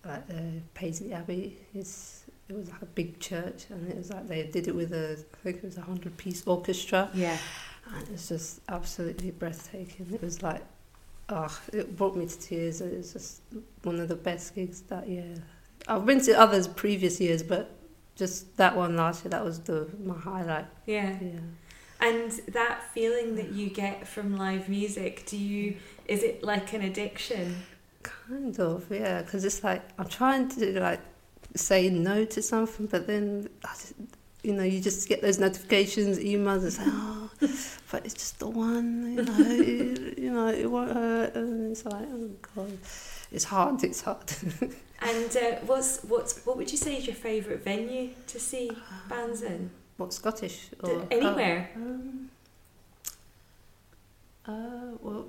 like 0.05 0.23
uh, 0.29 0.59
Paisley 0.73 1.13
Abbey. 1.13 1.57
It's 1.73 2.23
it 2.49 2.55
was 2.55 2.69
like 2.69 2.81
a 2.81 2.85
big 2.87 3.19
church, 3.19 3.65
and 3.69 3.89
it 3.89 3.97
was 3.97 4.11
like 4.11 4.27
they 4.27 4.43
did 4.43 4.67
it 4.67 4.75
with 4.75 4.93
a 4.93 5.13
I 5.33 5.37
think 5.43 5.57
it 5.57 5.63
was 5.63 5.77
a 5.77 5.81
hundred 5.81 6.15
piece 6.17 6.45
orchestra, 6.45 7.09
Yeah. 7.13 7.37
and 7.95 8.03
it 8.03 8.11
was 8.11 8.29
just 8.29 8.61
absolutely 8.69 9.31
breathtaking. 9.31 10.07
It 10.13 10.21
was 10.21 10.43
like, 10.43 10.61
oh, 11.29 11.59
it 11.71 11.95
brought 11.97 12.15
me 12.15 12.27
to 12.27 12.39
tears. 12.39 12.81
It 12.81 12.95
was 12.97 13.13
just 13.13 13.41
one 13.83 13.99
of 13.99 14.09
the 14.09 14.15
best 14.15 14.53
gigs 14.53 14.81
that 14.81 15.07
year. 15.07 15.35
I've 15.87 16.05
been 16.05 16.21
to 16.21 16.39
others 16.39 16.67
previous 16.67 17.19
years, 17.19 17.43
but 17.43 17.71
just 18.15 18.57
that 18.57 18.75
one 18.75 18.95
last 18.95 19.23
year, 19.23 19.31
that 19.31 19.43
was 19.43 19.59
the 19.59 19.89
my 20.03 20.17
highlight. 20.17 20.65
Yeah. 20.85 21.17
Yeah. 21.21 21.39
And 21.99 22.31
that 22.49 22.91
feeling 22.93 23.35
that 23.35 23.53
you 23.53 23.69
get 23.69 24.07
from 24.07 24.35
live 24.35 24.67
music, 24.67 25.25
do 25.25 25.37
you 25.37 25.77
is 26.05 26.23
it 26.23 26.43
like 26.43 26.73
an 26.73 26.81
addiction? 26.81 27.63
Kind 28.03 28.59
of, 28.59 28.85
yeah, 28.91 29.21
because 29.21 29.45
it's 29.45 29.63
like 29.63 29.81
I'm 29.97 30.07
trying 30.07 30.49
to 30.49 30.79
like 30.79 30.99
say 31.55 31.89
no 31.89 32.25
to 32.25 32.41
something, 32.41 32.87
but 32.87 33.07
then 33.07 33.49
just, 33.61 33.93
you 34.43 34.53
know 34.53 34.63
you 34.63 34.81
just 34.81 35.07
get 35.07 35.21
those 35.21 35.39
notifications, 35.39 36.19
emails, 36.19 36.63
and 36.63 36.73
say, 36.73 36.83
oh, 36.85 37.29
but 37.91 38.05
it's 38.05 38.13
just 38.13 38.39
the 38.39 38.49
one, 38.49 39.15
you 39.15 39.23
know, 39.23 39.35
it, 39.39 40.19
you 40.19 40.31
know, 40.31 40.47
it 40.49 40.69
won't 40.69 40.91
hurt, 40.91 41.35
and 41.35 41.71
it's 41.71 41.85
like, 41.85 42.07
oh 42.11 42.29
god, 42.55 42.77
it's 43.31 43.45
hard, 43.45 43.83
it's 43.83 44.01
hard. 44.01 44.29
And 45.03 45.37
uh, 45.37 45.59
what's 45.65 46.01
what's 46.03 46.45
what 46.45 46.57
would 46.57 46.71
you 46.71 46.77
say 46.77 46.95
is 46.97 47.05
your 47.05 47.15
favourite 47.15 47.63
venue 47.63 48.11
to 48.27 48.39
see 48.39 48.71
bands 49.09 49.41
in? 49.41 49.69
what 49.97 50.13
Scottish 50.13 50.69
or 50.81 51.05
anywhere? 51.11 51.69
Oh, 51.75 51.81
um, 51.81 52.29
uh, 54.45 54.97
well, 55.01 55.27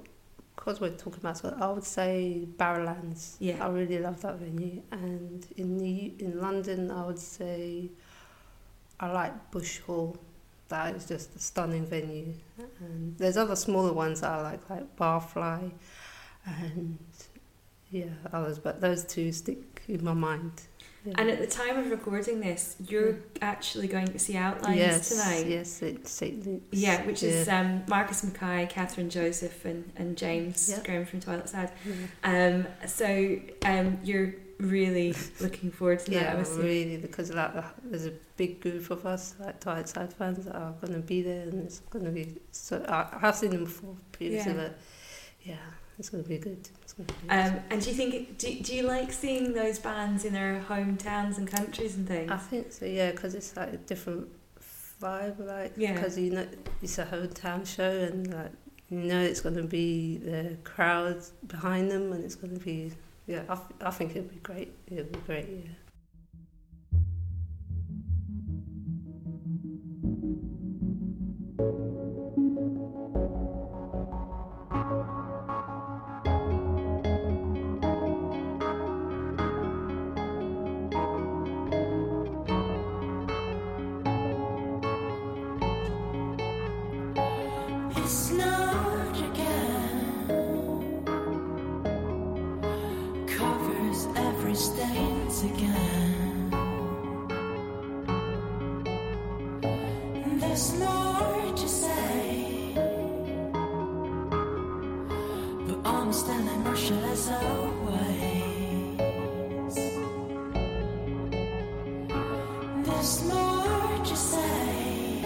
because 0.57 0.81
we're 0.81 0.91
talking 0.91 1.21
about 1.21 1.39
Scotland, 1.39 1.63
I 1.63 1.71
would 1.71 1.85
say 1.85 2.47
Barrowlands. 2.57 3.37
Yeah. 3.39 3.65
I 3.65 3.69
really 3.69 3.99
love 3.99 4.21
that 4.23 4.37
venue, 4.37 4.83
and 4.91 5.47
in 5.57 5.79
the 5.79 6.15
in 6.19 6.41
London, 6.41 6.91
I 6.91 7.07
would 7.07 7.19
say 7.19 7.91
I 8.99 9.11
like 9.13 9.51
Bush 9.51 9.81
Hall. 9.81 10.17
That 10.69 10.97
is 10.97 11.07
just 11.07 11.37
a 11.37 11.39
stunning 11.39 11.85
venue. 11.85 12.33
And 12.81 13.17
there's 13.19 13.37
other 13.37 13.55
smaller 13.55 13.93
ones 13.93 14.23
that 14.23 14.31
I 14.31 14.43
like, 14.43 14.71
like 14.71 14.97
Barfly, 14.97 15.71
and 16.47 16.99
yeah, 18.01 18.05
others. 18.33 18.59
But 18.59 18.81
those 18.81 19.05
two 19.05 19.33
stick 19.33 19.83
in 19.89 20.03
my 20.05 20.15
mind. 20.15 20.53
Yeah. 21.07 21.15
And 21.19 21.29
at 21.29 21.39
the 21.39 21.47
time 21.47 21.77
of 21.79 21.91
recording 21.91 22.41
this, 22.41 22.77
you're 22.89 23.17
actually 23.43 23.89
going 23.89 24.09
to 24.09 24.19
see 24.19 24.37
Outlines 24.39 24.79
yes, 24.79 25.09
tonight. 25.11 25.47
yes, 25.47 25.83
it's 25.83 26.11
St. 26.11 26.47
Luke's. 26.47 26.65
Yeah, 26.87 27.05
which 27.07 27.23
is 27.23 27.47
Yeah. 27.47 27.61
um, 27.61 27.83
Marcus 27.89 28.25
Mackay, 28.25 28.67
Catherine 28.71 29.11
Joseph, 29.11 29.65
and, 29.67 29.93
and 29.97 30.17
James 30.17 30.71
Yeah. 30.71 30.83
Graham 30.83 31.05
from 31.05 31.21
Twilight 31.21 31.49
Sad. 31.51 31.73
Yeah. 31.87 31.95
Um, 32.25 32.89
so 32.89 33.39
um, 33.67 33.99
you're 34.03 34.35
really 34.59 35.15
looking 35.41 35.71
forward 35.71 35.99
to 36.07 36.11
that. 36.13 36.39
Yeah, 36.47 36.57
really, 36.57 36.97
because 36.97 37.31
like 37.35 37.53
there's 37.85 38.07
a 38.07 38.13
big 38.39 38.63
group 38.63 38.89
of 38.91 39.05
us, 39.05 39.35
like 39.39 39.61
Twilight 39.61 39.91
Sad 39.91 40.11
fans, 40.15 40.43
that 40.47 40.55
are 40.57 40.73
going 40.81 40.95
to 40.95 41.01
be 41.07 41.21
there, 41.21 41.43
and 41.43 41.65
it's 41.67 41.81
going 41.81 42.07
to 42.07 42.13
be. 42.13 42.37
So 42.53 42.83
I, 42.89 43.09
I 43.15 43.19
have 43.21 43.37
seen 43.37 43.51
them 43.51 43.65
before 43.65 43.95
previously, 44.13 44.53
Yeah. 44.53 44.59
but 44.63 44.79
yeah, 45.43 45.57
it's 45.99 46.09
going 46.11 46.23
to 46.23 46.29
be 46.29 46.39
good. 46.39 46.69
It's 46.83 46.93
going 46.93 47.07
to 47.07 47.15
be 47.15 47.21
good. 47.29 47.31
Um, 47.35 47.61
and 47.71 47.81
do 47.83 47.89
you 47.91 47.95
think 47.97 48.39
do, 48.39 48.55
do 48.61 48.75
you 48.75 48.83
like 48.83 49.13
seeing 49.13 49.53
those 49.55 49.79
bands 49.79 50.25
in 50.25 50.33
their 50.33 50.65
hometowns 50.69 51.39
and 51.39 51.47
countries 51.49 51.97
and 51.97 52.07
things? 52.07 52.31
I 52.31 52.37
think 52.37 52.73
so, 52.73 52.85
yeah, 52.87 53.11
because 53.13 53.35
it's 53.35 53.57
like 53.57 53.73
a 53.73 53.77
different 53.79 54.29
vibe, 55.01 55.39
like 55.45 55.73
Yeah. 55.77 55.93
because 55.95 56.19
you 56.19 56.31
know 56.31 56.47
it's 56.83 56.99
a 56.99 57.05
hometown 57.07 57.67
show, 57.67 57.91
and 57.91 58.33
like 58.33 58.53
you 58.91 58.99
know 58.99 59.21
it's 59.21 59.41
going 59.41 59.57
to 59.57 59.63
be 59.65 60.19
the 60.19 60.57
crowds 60.65 61.33
behind 61.47 61.91
them, 61.91 62.13
and 62.13 62.25
it's 62.25 62.35
going 62.35 62.57
to 62.59 62.65
be 62.65 62.93
yeah. 63.27 63.43
I, 63.49 63.55
th- 63.55 63.67
I 63.81 63.91
think 63.91 64.11
it'll 64.17 64.29
be 64.29 64.37
great. 64.37 64.73
It'll 64.91 65.05
be 65.05 65.19
great, 65.27 65.47
yeah. 65.49 65.71
Motionless 106.85 107.31
always. 107.31 108.95
There's 112.85 113.25
more 113.25 114.05
to 114.05 114.17
say. 114.17 115.23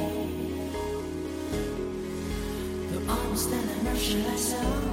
But 2.93 3.03
I'm 3.13 3.37
standing 3.37 3.85
motionless 3.85 4.55
always. 4.55 4.88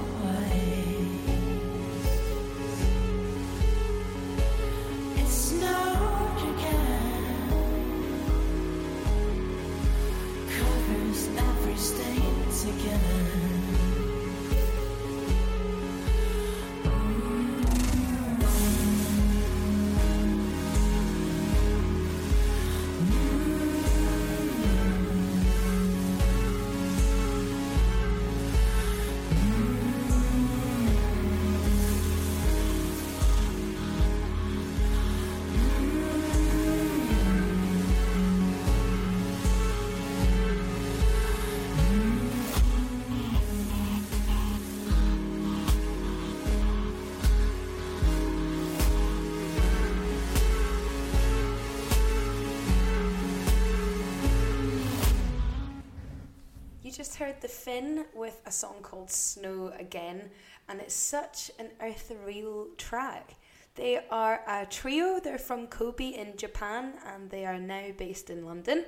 Heard 57.18 57.40
The 57.40 57.48
fin 57.48 58.04
with 58.14 58.42
a 58.44 58.52
song 58.52 58.82
called 58.82 59.10
Snow 59.10 59.72
Again, 59.78 60.28
and 60.68 60.82
it's 60.82 60.92
such 60.92 61.50
an 61.58 61.70
ethereal 61.80 62.68
track. 62.76 63.36
They 63.74 64.04
are 64.10 64.42
a 64.46 64.66
trio, 64.66 65.18
they're 65.18 65.38
from 65.38 65.66
Kobe 65.68 66.08
in 66.08 66.36
Japan, 66.36 66.92
and 67.06 67.30
they 67.30 67.46
are 67.46 67.58
now 67.58 67.86
based 67.96 68.28
in 68.28 68.44
London. 68.44 68.84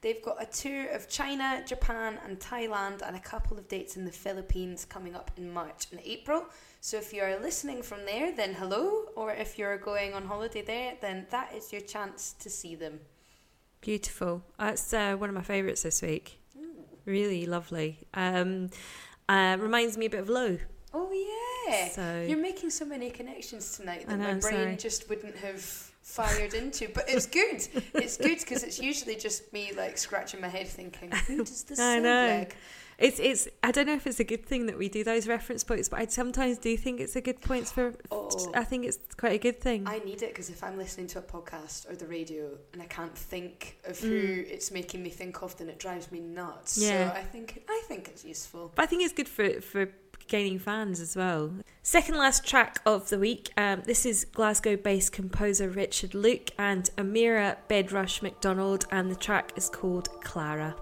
they've 0.00 0.22
got 0.22 0.42
a 0.42 0.46
tour 0.46 0.86
of 0.88 1.06
China, 1.10 1.62
Japan, 1.66 2.18
and 2.24 2.40
Thailand, 2.40 3.02
and 3.06 3.14
a 3.14 3.20
couple 3.20 3.58
of 3.58 3.68
dates 3.68 3.98
in 3.98 4.06
the 4.06 4.10
Philippines 4.10 4.86
coming 4.86 5.14
up 5.14 5.30
in 5.36 5.52
March 5.52 5.88
and 5.90 6.00
April. 6.02 6.46
So 6.80 6.96
if 6.96 7.12
you're 7.12 7.38
listening 7.38 7.82
from 7.82 8.06
there, 8.06 8.34
then 8.34 8.54
hello, 8.54 9.10
or 9.16 9.32
if 9.32 9.58
you're 9.58 9.76
going 9.76 10.14
on 10.14 10.24
holiday 10.24 10.62
there, 10.62 10.94
then 11.02 11.26
that 11.30 11.54
is 11.54 11.72
your 11.72 11.82
chance 11.82 12.34
to 12.38 12.48
see 12.48 12.74
them. 12.74 13.00
Beautiful. 13.82 14.42
That's 14.58 14.94
uh, 14.94 15.16
one 15.16 15.28
of 15.28 15.34
my 15.34 15.42
favourites 15.42 15.82
this 15.82 16.00
week. 16.00 16.38
Really 17.06 17.46
lovely. 17.46 17.98
Um, 18.14 18.68
uh, 19.28 19.56
reminds 19.58 19.96
me 19.96 20.06
a 20.06 20.10
bit 20.10 20.20
of 20.20 20.28
Low. 20.28 20.58
Oh 20.92 21.10
yeah. 21.12 21.88
So- 21.88 22.24
You're 22.28 22.38
making 22.38 22.70
so 22.70 22.84
many 22.84 23.10
connections 23.10 23.76
tonight 23.76 24.06
that 24.08 24.18
know, 24.18 24.24
my 24.34 24.34
brain 24.34 24.40
sorry. 24.40 24.76
just 24.76 25.08
wouldn't 25.08 25.36
have 25.36 25.60
fired 25.60 26.54
into. 26.54 26.88
But 26.94 27.04
it's 27.08 27.26
good. 27.26 27.66
It's 27.94 28.16
good 28.16 28.38
because 28.38 28.62
it's 28.62 28.78
usually 28.80 29.16
just 29.16 29.52
me 29.52 29.72
like 29.76 29.98
scratching 29.98 30.40
my 30.40 30.48
head 30.48 30.68
thinking, 30.68 31.10
who 31.26 31.38
does 31.38 31.64
this 31.64 31.78
I 31.78 31.94
sound 31.94 32.02
know. 32.04 32.36
like? 32.38 32.56
It's 32.98 33.20
it's. 33.20 33.46
I 33.62 33.72
don't 33.72 33.86
know 33.86 33.94
if 33.94 34.06
it's 34.06 34.20
a 34.20 34.24
good 34.24 34.46
thing 34.46 34.66
that 34.66 34.78
we 34.78 34.88
do 34.88 35.04
those 35.04 35.28
reference 35.28 35.62
points, 35.62 35.88
but 35.90 36.00
I 36.00 36.06
sometimes 36.06 36.56
do 36.56 36.76
think 36.78 36.98
it's 37.00 37.14
a 37.14 37.20
good 37.20 37.40
points 37.42 37.70
for. 37.70 37.92
Oh. 38.10 38.30
I 38.54 38.64
think 38.64 38.86
it's 38.86 38.98
quite 39.18 39.32
a 39.32 39.38
good 39.38 39.60
thing. 39.60 39.86
I 39.86 39.98
need 39.98 40.22
it 40.22 40.30
because 40.30 40.48
if 40.48 40.64
I'm 40.64 40.78
listening 40.78 41.06
to 41.08 41.18
a 41.18 41.22
podcast 41.22 41.90
or 41.90 41.94
the 41.96 42.06
radio 42.06 42.48
and 42.72 42.80
I 42.80 42.86
can't 42.86 43.14
think 43.16 43.76
of 43.84 43.98
who 44.00 44.08
Mm. 44.16 44.50
it's 44.50 44.70
making 44.70 45.02
me 45.02 45.10
think 45.10 45.42
of, 45.42 45.56
then 45.58 45.68
it 45.68 45.78
drives 45.78 46.10
me 46.10 46.20
nuts. 46.20 46.78
Yeah. 46.78 47.10
So 47.12 47.16
I 47.18 47.22
think 47.22 47.64
I 47.68 47.82
think 47.86 48.08
it's 48.08 48.24
useful. 48.24 48.72
But 48.74 48.84
I 48.84 48.86
think 48.86 49.02
it's 49.02 49.12
good 49.12 49.28
for 49.28 49.60
for 49.60 49.88
gaining 50.28 50.58
fans 50.58 50.98
as 50.98 51.14
well. 51.14 51.52
Second 51.82 52.16
last 52.16 52.44
track 52.46 52.80
of 52.86 53.10
the 53.10 53.18
week. 53.18 53.50
Um, 53.56 53.82
this 53.84 54.04
is 54.06 54.24
Glasgow-based 54.24 55.12
composer 55.12 55.68
Richard 55.68 56.14
Luke 56.14 56.50
and 56.58 56.90
Amira 56.96 57.58
Bedrush 57.68 58.22
McDonald, 58.22 58.86
and 58.90 59.08
the 59.10 59.14
track 59.16 59.52
is 59.54 59.68
called 59.68 60.08
Clara. 60.22 60.74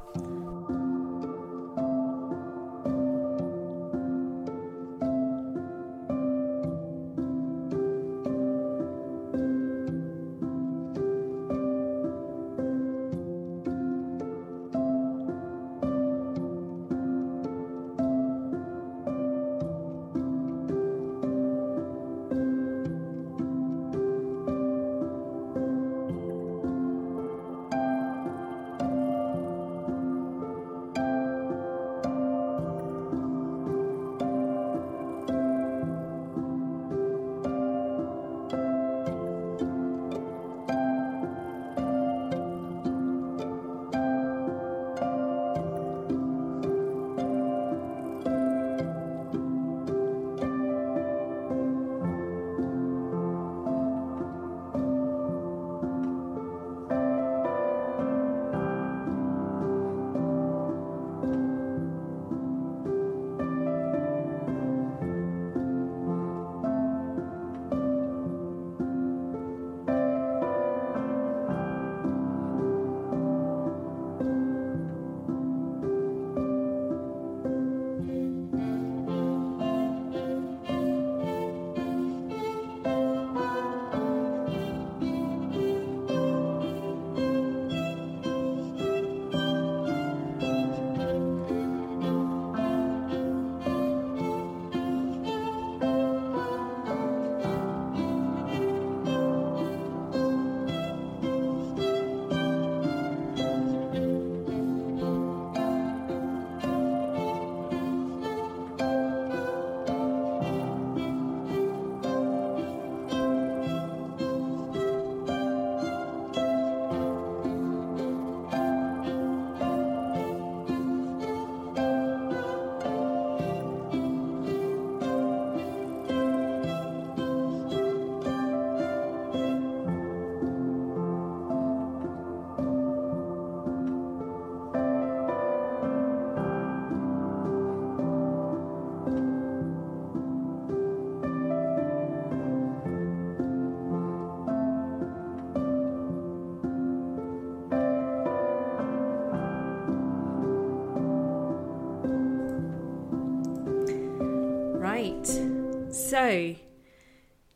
So 156.15 156.55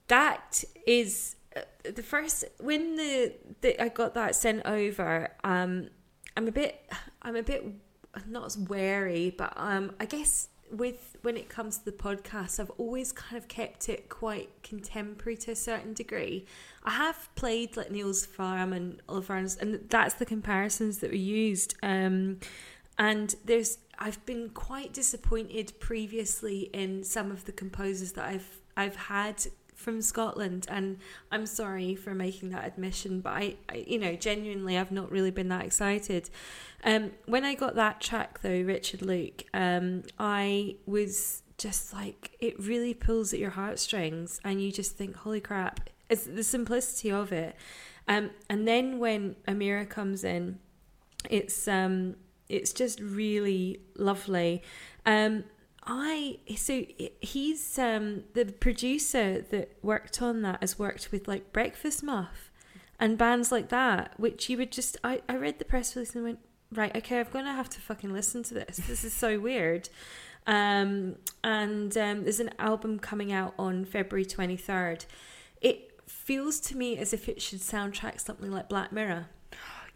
that 0.09 0.65
is 0.85 1.37
uh, 1.57 1.61
the 1.85 2.03
first 2.03 2.45
when 2.59 2.97
the, 2.97 3.35
the 3.61 3.81
I 3.81 3.89
got 3.89 4.15
that 4.15 4.35
sent 4.35 4.67
over. 4.67 5.29
Um, 5.45 5.91
I'm 6.37 6.49
a 6.49 6.51
bit, 6.51 6.85
I'm 7.23 7.37
a 7.37 7.45
bit 7.45 7.65
not 8.27 8.47
as 8.47 8.59
wary, 8.59 9.31
but 9.31 9.53
um, 9.55 9.93
I 10.01 10.07
guess 10.07 10.49
with 10.73 11.17
when 11.23 11.37
it 11.37 11.49
comes 11.49 11.79
to 11.79 11.85
the 11.85 11.93
podcast, 11.93 12.59
I've 12.59 12.73
always 12.79 13.13
kind 13.13 13.41
of 13.41 13.47
kept 13.47 13.89
it 13.89 14.09
quite 14.09 14.51
contemporary 14.65 15.37
to 15.37 15.53
a 15.53 15.57
certain 15.57 15.95
degree. 15.95 16.45
I 16.83 16.91
have 16.91 17.33
played 17.37 17.77
like 17.77 17.93
Nils 17.93 18.27
Frahm 18.27 18.75
and 18.75 19.01
Ólafur 19.07 19.31
Arnalds, 19.31 19.57
and 19.57 19.89
that's 19.89 20.15
the 20.15 20.27
comparisons 20.27 20.99
that 20.99 21.11
were 21.11 21.17
used. 21.17 21.77
Um, 21.85 22.41
and 22.99 23.37
there's 23.45 23.79
I've 23.99 24.25
been 24.27 24.51
quite 24.51 24.93
disappointed 24.93 25.73
previously 25.81 26.71
in 26.73 27.03
some 27.03 27.31
of 27.31 27.45
the 27.45 27.53
composers 27.53 28.13
that 28.13 28.25
I've 28.27 28.61
I've 28.77 28.97
had 28.97 29.45
from 29.75 30.03
Scotland 30.03 30.67
and 30.69 30.99
I'm 31.31 31.47
sorry 31.47 31.95
for 31.95 32.13
making 32.15 32.51
that 32.51 32.67
admission 32.67 33.21
but 33.21 33.31
I, 33.31 33.55
I 33.69 33.85
you 33.87 33.99
know 33.99 34.15
genuinely 34.15 34.77
I've 34.77 34.93
not 34.93 35.11
really 35.11 35.31
been 35.31 35.49
that 35.49 35.65
excited. 35.65 36.31
Um 36.85 37.13
when 37.27 37.45
I 37.45 37.55
got 37.55 37.75
that 37.77 38.01
track 38.01 38.41
though 38.43 38.63
Richard 38.63 39.03
Luke 39.03 39.45
um 39.55 40.03
I 40.19 40.77
was 40.87 41.43
just 41.59 41.93
like 41.93 42.37
it 42.41 42.59
really 42.59 42.95
pulls 42.95 43.33
at 43.33 43.41
your 43.41 43.51
heartstrings 43.51 44.41
and 44.45 44.63
you 44.63 44.71
just 44.71 44.97
think 44.97 45.17
holy 45.17 45.41
crap 45.41 45.91
it's 46.09 46.25
the 46.25 46.45
simplicity 46.45 47.11
of 47.11 47.33
it. 47.33 47.57
Um 48.07 48.31
and 48.49 48.67
then 48.67 48.99
when 48.99 49.37
Amira 49.47 49.89
comes 49.89 50.25
in 50.25 50.59
it's 51.31 51.67
um 51.69 52.17
it's 52.49 52.73
just 52.73 53.01
really 53.01 53.81
lovely. 53.97 54.63
Um 55.05 55.45
i 55.89 56.39
so 56.55 56.85
he's 57.21 57.79
um 57.79 58.23
the 58.35 58.45
producer 58.45 59.41
that 59.51 59.71
worked 59.83 60.21
on 60.21 60.43
that 60.43 60.61
has 60.61 60.79
worked 60.79 61.11
with 61.11 61.27
like 61.27 61.51
breakfast 61.51 62.03
muff 62.03 62.51
and 63.01 63.17
bands 63.17 63.51
like 63.51 63.71
that 63.71 64.13
which 64.19 64.51
you 64.51 64.59
would 64.59 64.71
just 64.71 64.99
i 65.03 65.21
i 65.29 65.35
read 65.35 65.59
the 65.59 65.65
press 65.65 65.97
release 65.97 66.15
and 66.15 66.25
went 66.25 66.39
right 66.73 66.95
okay 66.95 67.21
i'm 67.21 67.27
gonna 67.33 67.53
have 67.53 67.71
to 67.71 67.81
fucking 67.81 68.13
listen 68.13 68.43
to 68.43 68.55
this. 68.55 68.77
This 68.87 69.03
is 69.03 69.15
so 69.15 69.41
weird. 69.41 69.89
Um 70.47 71.17
and 71.43 71.97
um 71.97 72.25
there's 72.25 72.41
an 72.41 72.51
album 72.59 72.99
coming 72.99 73.33
out 73.33 73.55
on 73.59 73.85
february 73.85 74.27
23rd 74.27 75.07
it 75.61 76.01
feels 76.07 76.61
to 76.61 76.77
me 76.77 76.99
as 76.99 77.13
if 77.13 77.29
it 77.29 77.41
should 77.41 77.61
soundtrack 77.61 78.21
something 78.21 78.51
like 78.51 78.69
black 78.69 78.93
mirror 78.93 79.27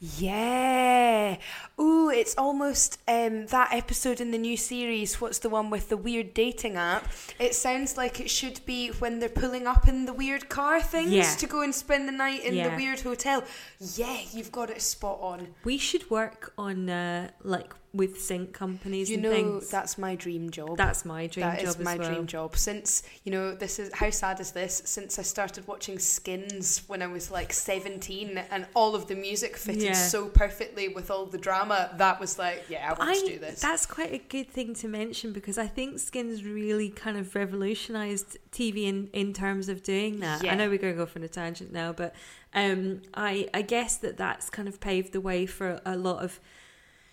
Yeah. 0.05 1.37
Ooh, 1.81 2.11
it's 2.11 2.35
almost 2.37 2.99
um, 3.07 3.47
that 3.47 3.73
episode 3.73 4.21
in 4.21 4.33
the 4.33 4.39
new 4.39 4.57
series. 4.57 5.21
What's 5.21 5.39
the 5.39 5.49
one 5.49 5.71
with 5.71 5.91
the 5.91 5.97
weird 5.97 6.35
dating 6.35 6.77
app? 6.77 7.07
It 7.39 7.55
sounds 7.55 7.97
like 7.97 8.19
it 8.19 8.29
should 8.29 8.61
be 8.67 8.89
when 8.89 9.21
they're 9.21 9.29
pulling 9.29 9.69
up 9.69 9.87
in 9.87 10.05
the 10.05 10.13
weird 10.13 10.49
car 10.49 10.83
things 10.83 11.13
Yeah. 11.13 11.35
to 11.37 11.47
go 11.47 11.63
and 11.63 11.73
spend 11.73 12.09
the 12.09 12.13
night 12.13 12.45
in 12.45 12.55
Yeah. 12.55 12.71
the 12.71 12.77
weird 12.77 13.01
hotel. 13.01 13.45
Yeah, 13.79 14.19
you've 14.33 14.51
got 14.51 14.71
it 14.71 14.83
spot 14.83 15.19
on. 15.21 15.55
We 15.63 15.79
should 15.79 16.11
work 16.11 16.53
on 16.59 16.91
uh, 16.91 17.31
like 17.45 17.73
with 17.95 18.21
sync 18.21 18.53
companies 18.55 19.11
You 19.11 19.17
and 19.17 19.23
know, 19.25 19.31
things. 19.31 19.69
that's 19.69 19.99
my 19.99 20.15
dream 20.15 20.49
job. 20.51 20.79
That's 20.79 21.05
my 21.05 21.27
dream 21.27 21.47
That 21.47 21.59
job 21.61 21.69
is 21.69 21.79
my 21.79 21.97
well. 21.97 22.09
dream 22.09 22.27
job. 22.27 22.57
Since 22.57 23.03
you 23.25 23.33
know, 23.33 23.55
this 23.55 23.79
is 23.79 23.93
how 23.93 24.09
sad 24.09 24.41
is 24.41 24.53
this? 24.53 24.81
Since 24.87 25.19
I 25.19 25.23
started 25.23 25.67
watching 25.67 25.99
Skins 25.99 26.83
when 26.87 27.03
I 27.03 27.07
was 27.09 27.31
like 27.31 27.53
seventeen, 27.53 28.39
and 28.51 28.67
all 28.75 28.95
of 28.95 29.09
the 29.09 29.15
music 29.15 29.57
fitted 29.57 29.83
Yeah. 29.83 29.93
so 29.93 30.29
perfectly 30.29 30.89
with 30.89 31.11
all 31.11 31.27
the 31.27 31.37
drama, 31.39 31.91
that 31.99 32.19
was 32.19 32.39
like, 32.39 32.65
yeah, 32.71 32.95
I 32.97 32.99
want 32.99 33.19
to 33.19 33.27
do 33.27 33.39
this. 33.39 33.61
That's 33.61 33.85
quite 33.85 34.13
a 34.15 34.19
good 34.19 34.49
thing 34.49 34.75
to 34.77 34.89
mention 34.89 35.33
because 35.33 35.59
I 35.59 35.67
think 35.67 35.99
Skins 35.99 36.45
really 36.45 36.89
kind 36.89 37.19
of 37.19 37.35
revolutionised 37.35 38.39
TV 38.53 38.85
in, 38.85 39.09
in 39.13 39.33
terms 39.33 39.69
of 39.69 39.83
doing 39.83 40.21
that. 40.21 40.43
Yeah. 40.43 40.53
I 40.53 40.55
know 40.57 40.69
we're 40.69 40.79
going 40.79 40.97
go 40.97 41.07
for 41.07 41.19
a 41.21 41.29
tangent 41.29 41.73
now, 41.73 41.93
but 41.93 42.15
um, 42.55 43.03
I 43.15 43.49
I 43.55 43.63
guess 43.63 43.97
that 43.99 44.17
that's 44.17 44.51
kind 44.51 44.69
of 44.69 44.81
paved 44.81 45.13
the 45.13 45.21
way 45.21 45.47
for 45.47 45.81
a 45.85 45.97
lot 45.97 46.23
of 46.23 46.41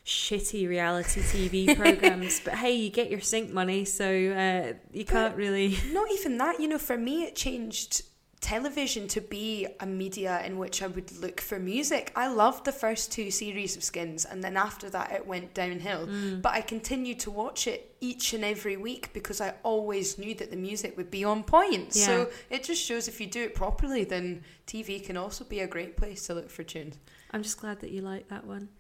shitty 0.10 0.68
reality 0.68 1.22
TV 1.22 1.78
programs. 1.78 2.40
but 2.40 2.56
hey, 2.56 2.74
you 2.74 2.90
get 2.90 3.12
your 3.12 3.22
sync 3.22 3.52
money, 3.54 3.86
so 3.86 4.06
uh, 4.06 4.74
you 4.92 5.06
can't 5.06 5.36
really. 5.36 5.78
Not 5.92 6.12
even 6.12 6.38
that, 6.40 6.60
you 6.60 6.68
know, 6.68 6.80
for 6.80 6.98
me, 6.98 7.24
it 7.24 7.36
changed 7.36 8.04
television 8.42 9.06
to 9.06 9.22
be 9.22 9.68
a 9.82 9.86
media 9.86 10.42
in 10.46 10.58
which 10.58 10.82
I 10.82 10.88
would 10.88 11.16
look 11.20 11.42
for 11.42 11.60
music. 11.60 12.12
I 12.16 12.28
loved 12.28 12.66
the 12.66 12.72
first 12.72 13.12
two 13.12 13.30
series 13.30 13.78
of 13.78 13.84
Skins, 13.84 14.26
and 14.26 14.44
then 14.44 14.58
after 14.58 14.90
that, 14.90 15.12
it 15.12 15.28
went 15.28 15.54
downhill. 15.54 16.08
Mm. 16.08 16.42
But 16.42 16.54
I 16.54 16.62
continued 16.62 17.20
to 17.20 17.32
watch 17.32 17.68
it 17.68 17.96
each 18.00 18.34
and 18.34 18.44
every 18.44 18.78
week 18.78 19.14
because 19.14 19.42
I 19.42 19.54
always 19.62 20.18
knew 20.18 20.34
that 20.36 20.50
the 20.50 20.58
music 20.58 20.98
would 20.98 21.12
be 21.12 21.24
on 21.24 21.44
point. 21.44 21.96
Yeah. 21.96 22.06
So 22.06 22.30
it 22.50 22.64
just 22.64 22.84
shows 22.84 23.08
if 23.08 23.22
you 23.22 23.28
do 23.28 23.44
it 23.44 23.54
properly, 23.54 24.06
then 24.06 24.44
TV 24.66 25.04
can 25.04 25.18
also 25.18 25.44
be 25.44 25.60
a 25.60 25.68
great 25.68 25.98
place 25.98 26.26
to 26.28 26.34
look 26.34 26.50
for 26.50 26.64
tunes. 26.64 26.98
I'm 27.32 27.44
just 27.44 27.60
glad 27.60 27.82
that 27.82 27.92
you 27.92 28.02
like 28.02 28.30
that 28.30 28.46
one. 28.46 28.70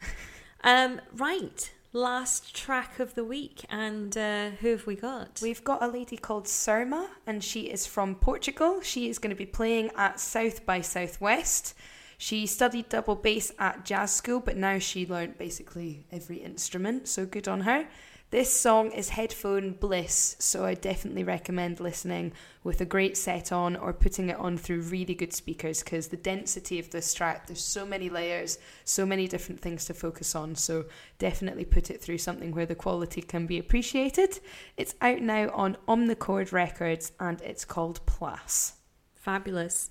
um, 0.63 1.01
right, 1.15 1.71
last 1.93 2.55
track 2.55 2.99
of 2.99 3.15
the 3.15 3.23
week, 3.23 3.65
and 3.69 4.15
uh, 4.17 4.49
who 4.61 4.69
have 4.69 4.85
we 4.85 4.95
got? 4.95 5.39
We've 5.41 5.63
got 5.63 5.81
a 5.81 5.87
lady 5.87 6.17
called 6.17 6.45
Surma, 6.45 7.07
and 7.25 7.43
she 7.43 7.61
is 7.61 7.85
from 7.85 8.15
Portugal. 8.15 8.81
She 8.81 9.09
is 9.09 9.19
going 9.19 9.31
to 9.31 9.35
be 9.35 9.45
playing 9.45 9.91
at 9.95 10.19
South 10.19 10.65
by 10.65 10.81
Southwest. 10.81 11.73
She 12.17 12.45
studied 12.45 12.89
double 12.89 13.15
bass 13.15 13.51
at 13.57 13.85
jazz 13.85 14.11
school, 14.11 14.41
but 14.41 14.57
now 14.57 14.77
she 14.77 15.07
learnt 15.07 15.37
basically 15.37 16.05
every 16.11 16.37
instrument, 16.37 17.07
so 17.07 17.25
good 17.25 17.47
on 17.47 17.61
her. 17.61 17.87
This 18.31 18.53
song 18.53 18.91
is 18.91 19.09
headphone 19.09 19.71
bliss, 19.71 20.35
so 20.37 20.63
I 20.63 20.75
definitely 20.75 21.23
recommend 21.23 21.79
listening 21.79 22.33
with 22.63 22.79
a 22.79 22.85
great 22.85 23.17
set 23.17 23.51
on 23.51 23.75
or 23.75 23.91
putting 23.91 24.29
it 24.29 24.37
on 24.37 24.55
through 24.55 24.81
really 24.81 25.15
good 25.15 25.33
speakers 25.33 25.81
because 25.81 26.09
the 26.09 26.17
density 26.17 26.77
of 26.77 26.91
this 26.91 27.11
track, 27.15 27.47
there's 27.47 27.63
so 27.63 27.87
many 27.87 28.07
layers, 28.07 28.59
so 28.85 29.03
many 29.03 29.27
different 29.27 29.59
things 29.59 29.85
to 29.85 29.95
focus 29.95 30.35
on. 30.35 30.53
So 30.53 30.85
definitely 31.17 31.65
put 31.65 31.89
it 31.89 32.03
through 32.03 32.19
something 32.19 32.51
where 32.51 32.67
the 32.67 32.75
quality 32.75 33.23
can 33.23 33.47
be 33.47 33.57
appreciated. 33.57 34.39
It's 34.77 34.93
out 35.01 35.21
now 35.21 35.49
on 35.49 35.77
Omnichord 35.87 36.51
Records 36.51 37.11
and 37.19 37.41
it's 37.41 37.65
called 37.65 38.05
Plas. 38.05 38.73
Fabulous. 39.15 39.89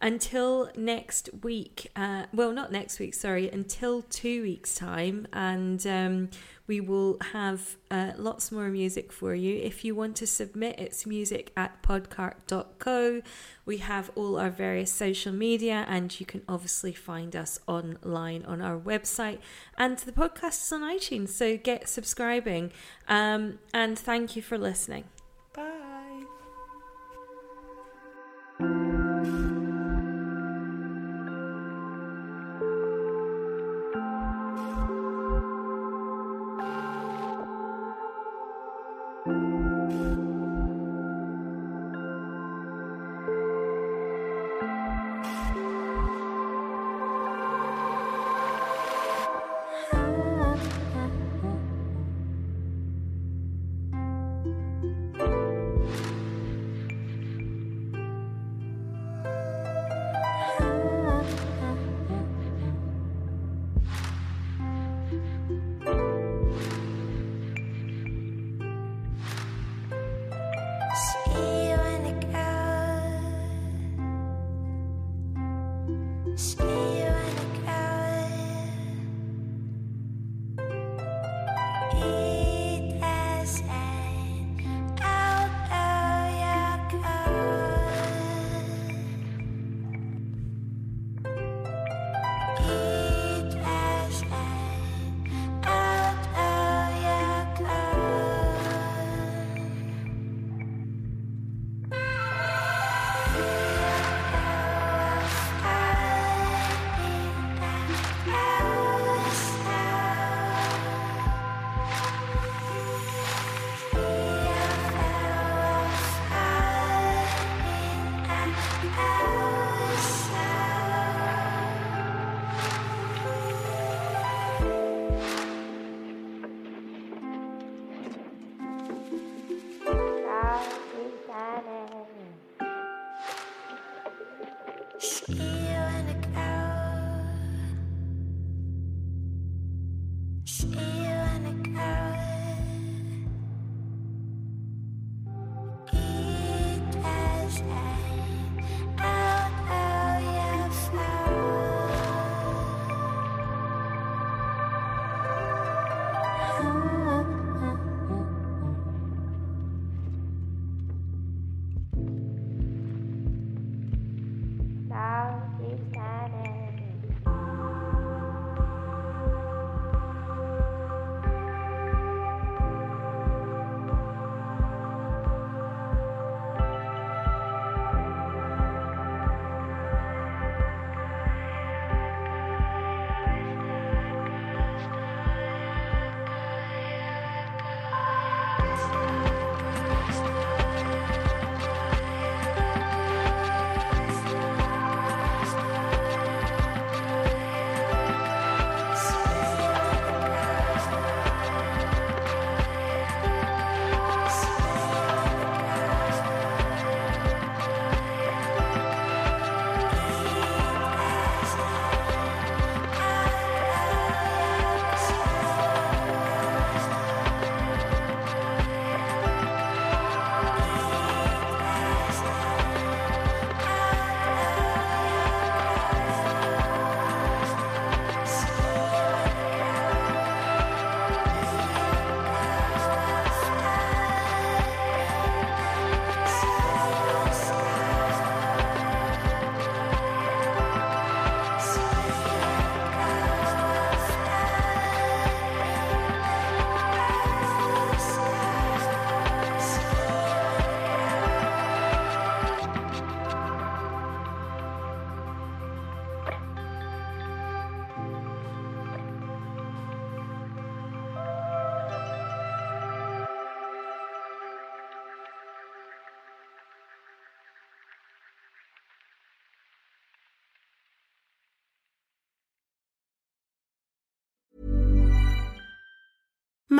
Until 0.00 0.70
next 0.76 1.28
week, 1.42 1.90
uh, 1.96 2.26
well, 2.32 2.52
not 2.52 2.70
next 2.70 3.00
week, 3.00 3.14
sorry, 3.14 3.50
until 3.50 4.02
two 4.02 4.42
weeks' 4.42 4.76
time, 4.76 5.26
and 5.32 5.84
um, 5.88 6.30
we 6.68 6.80
will 6.80 7.16
have 7.32 7.76
uh, 7.90 8.12
lots 8.16 8.52
more 8.52 8.68
music 8.68 9.10
for 9.10 9.34
you. 9.34 9.56
If 9.56 9.84
you 9.84 9.96
want 9.96 10.14
to 10.16 10.26
submit, 10.26 10.78
it's 10.78 11.04
music 11.04 11.50
at 11.56 11.82
podcart.co. 11.82 13.22
We 13.66 13.78
have 13.78 14.12
all 14.14 14.38
our 14.38 14.50
various 14.50 14.92
social 14.92 15.32
media, 15.32 15.84
and 15.88 16.20
you 16.20 16.26
can 16.26 16.42
obviously 16.48 16.92
find 16.92 17.34
us 17.34 17.58
online 17.66 18.44
on 18.44 18.60
our 18.60 18.78
website. 18.78 19.40
And 19.76 19.98
the 19.98 20.12
podcast 20.12 20.62
is 20.62 20.72
on 20.72 20.82
iTunes, 20.82 21.30
so 21.30 21.56
get 21.56 21.88
subscribing. 21.88 22.70
Um, 23.08 23.58
and 23.74 23.98
thank 23.98 24.36
you 24.36 24.42
for 24.42 24.58
listening. 24.58 25.04
Bye. 25.52 26.24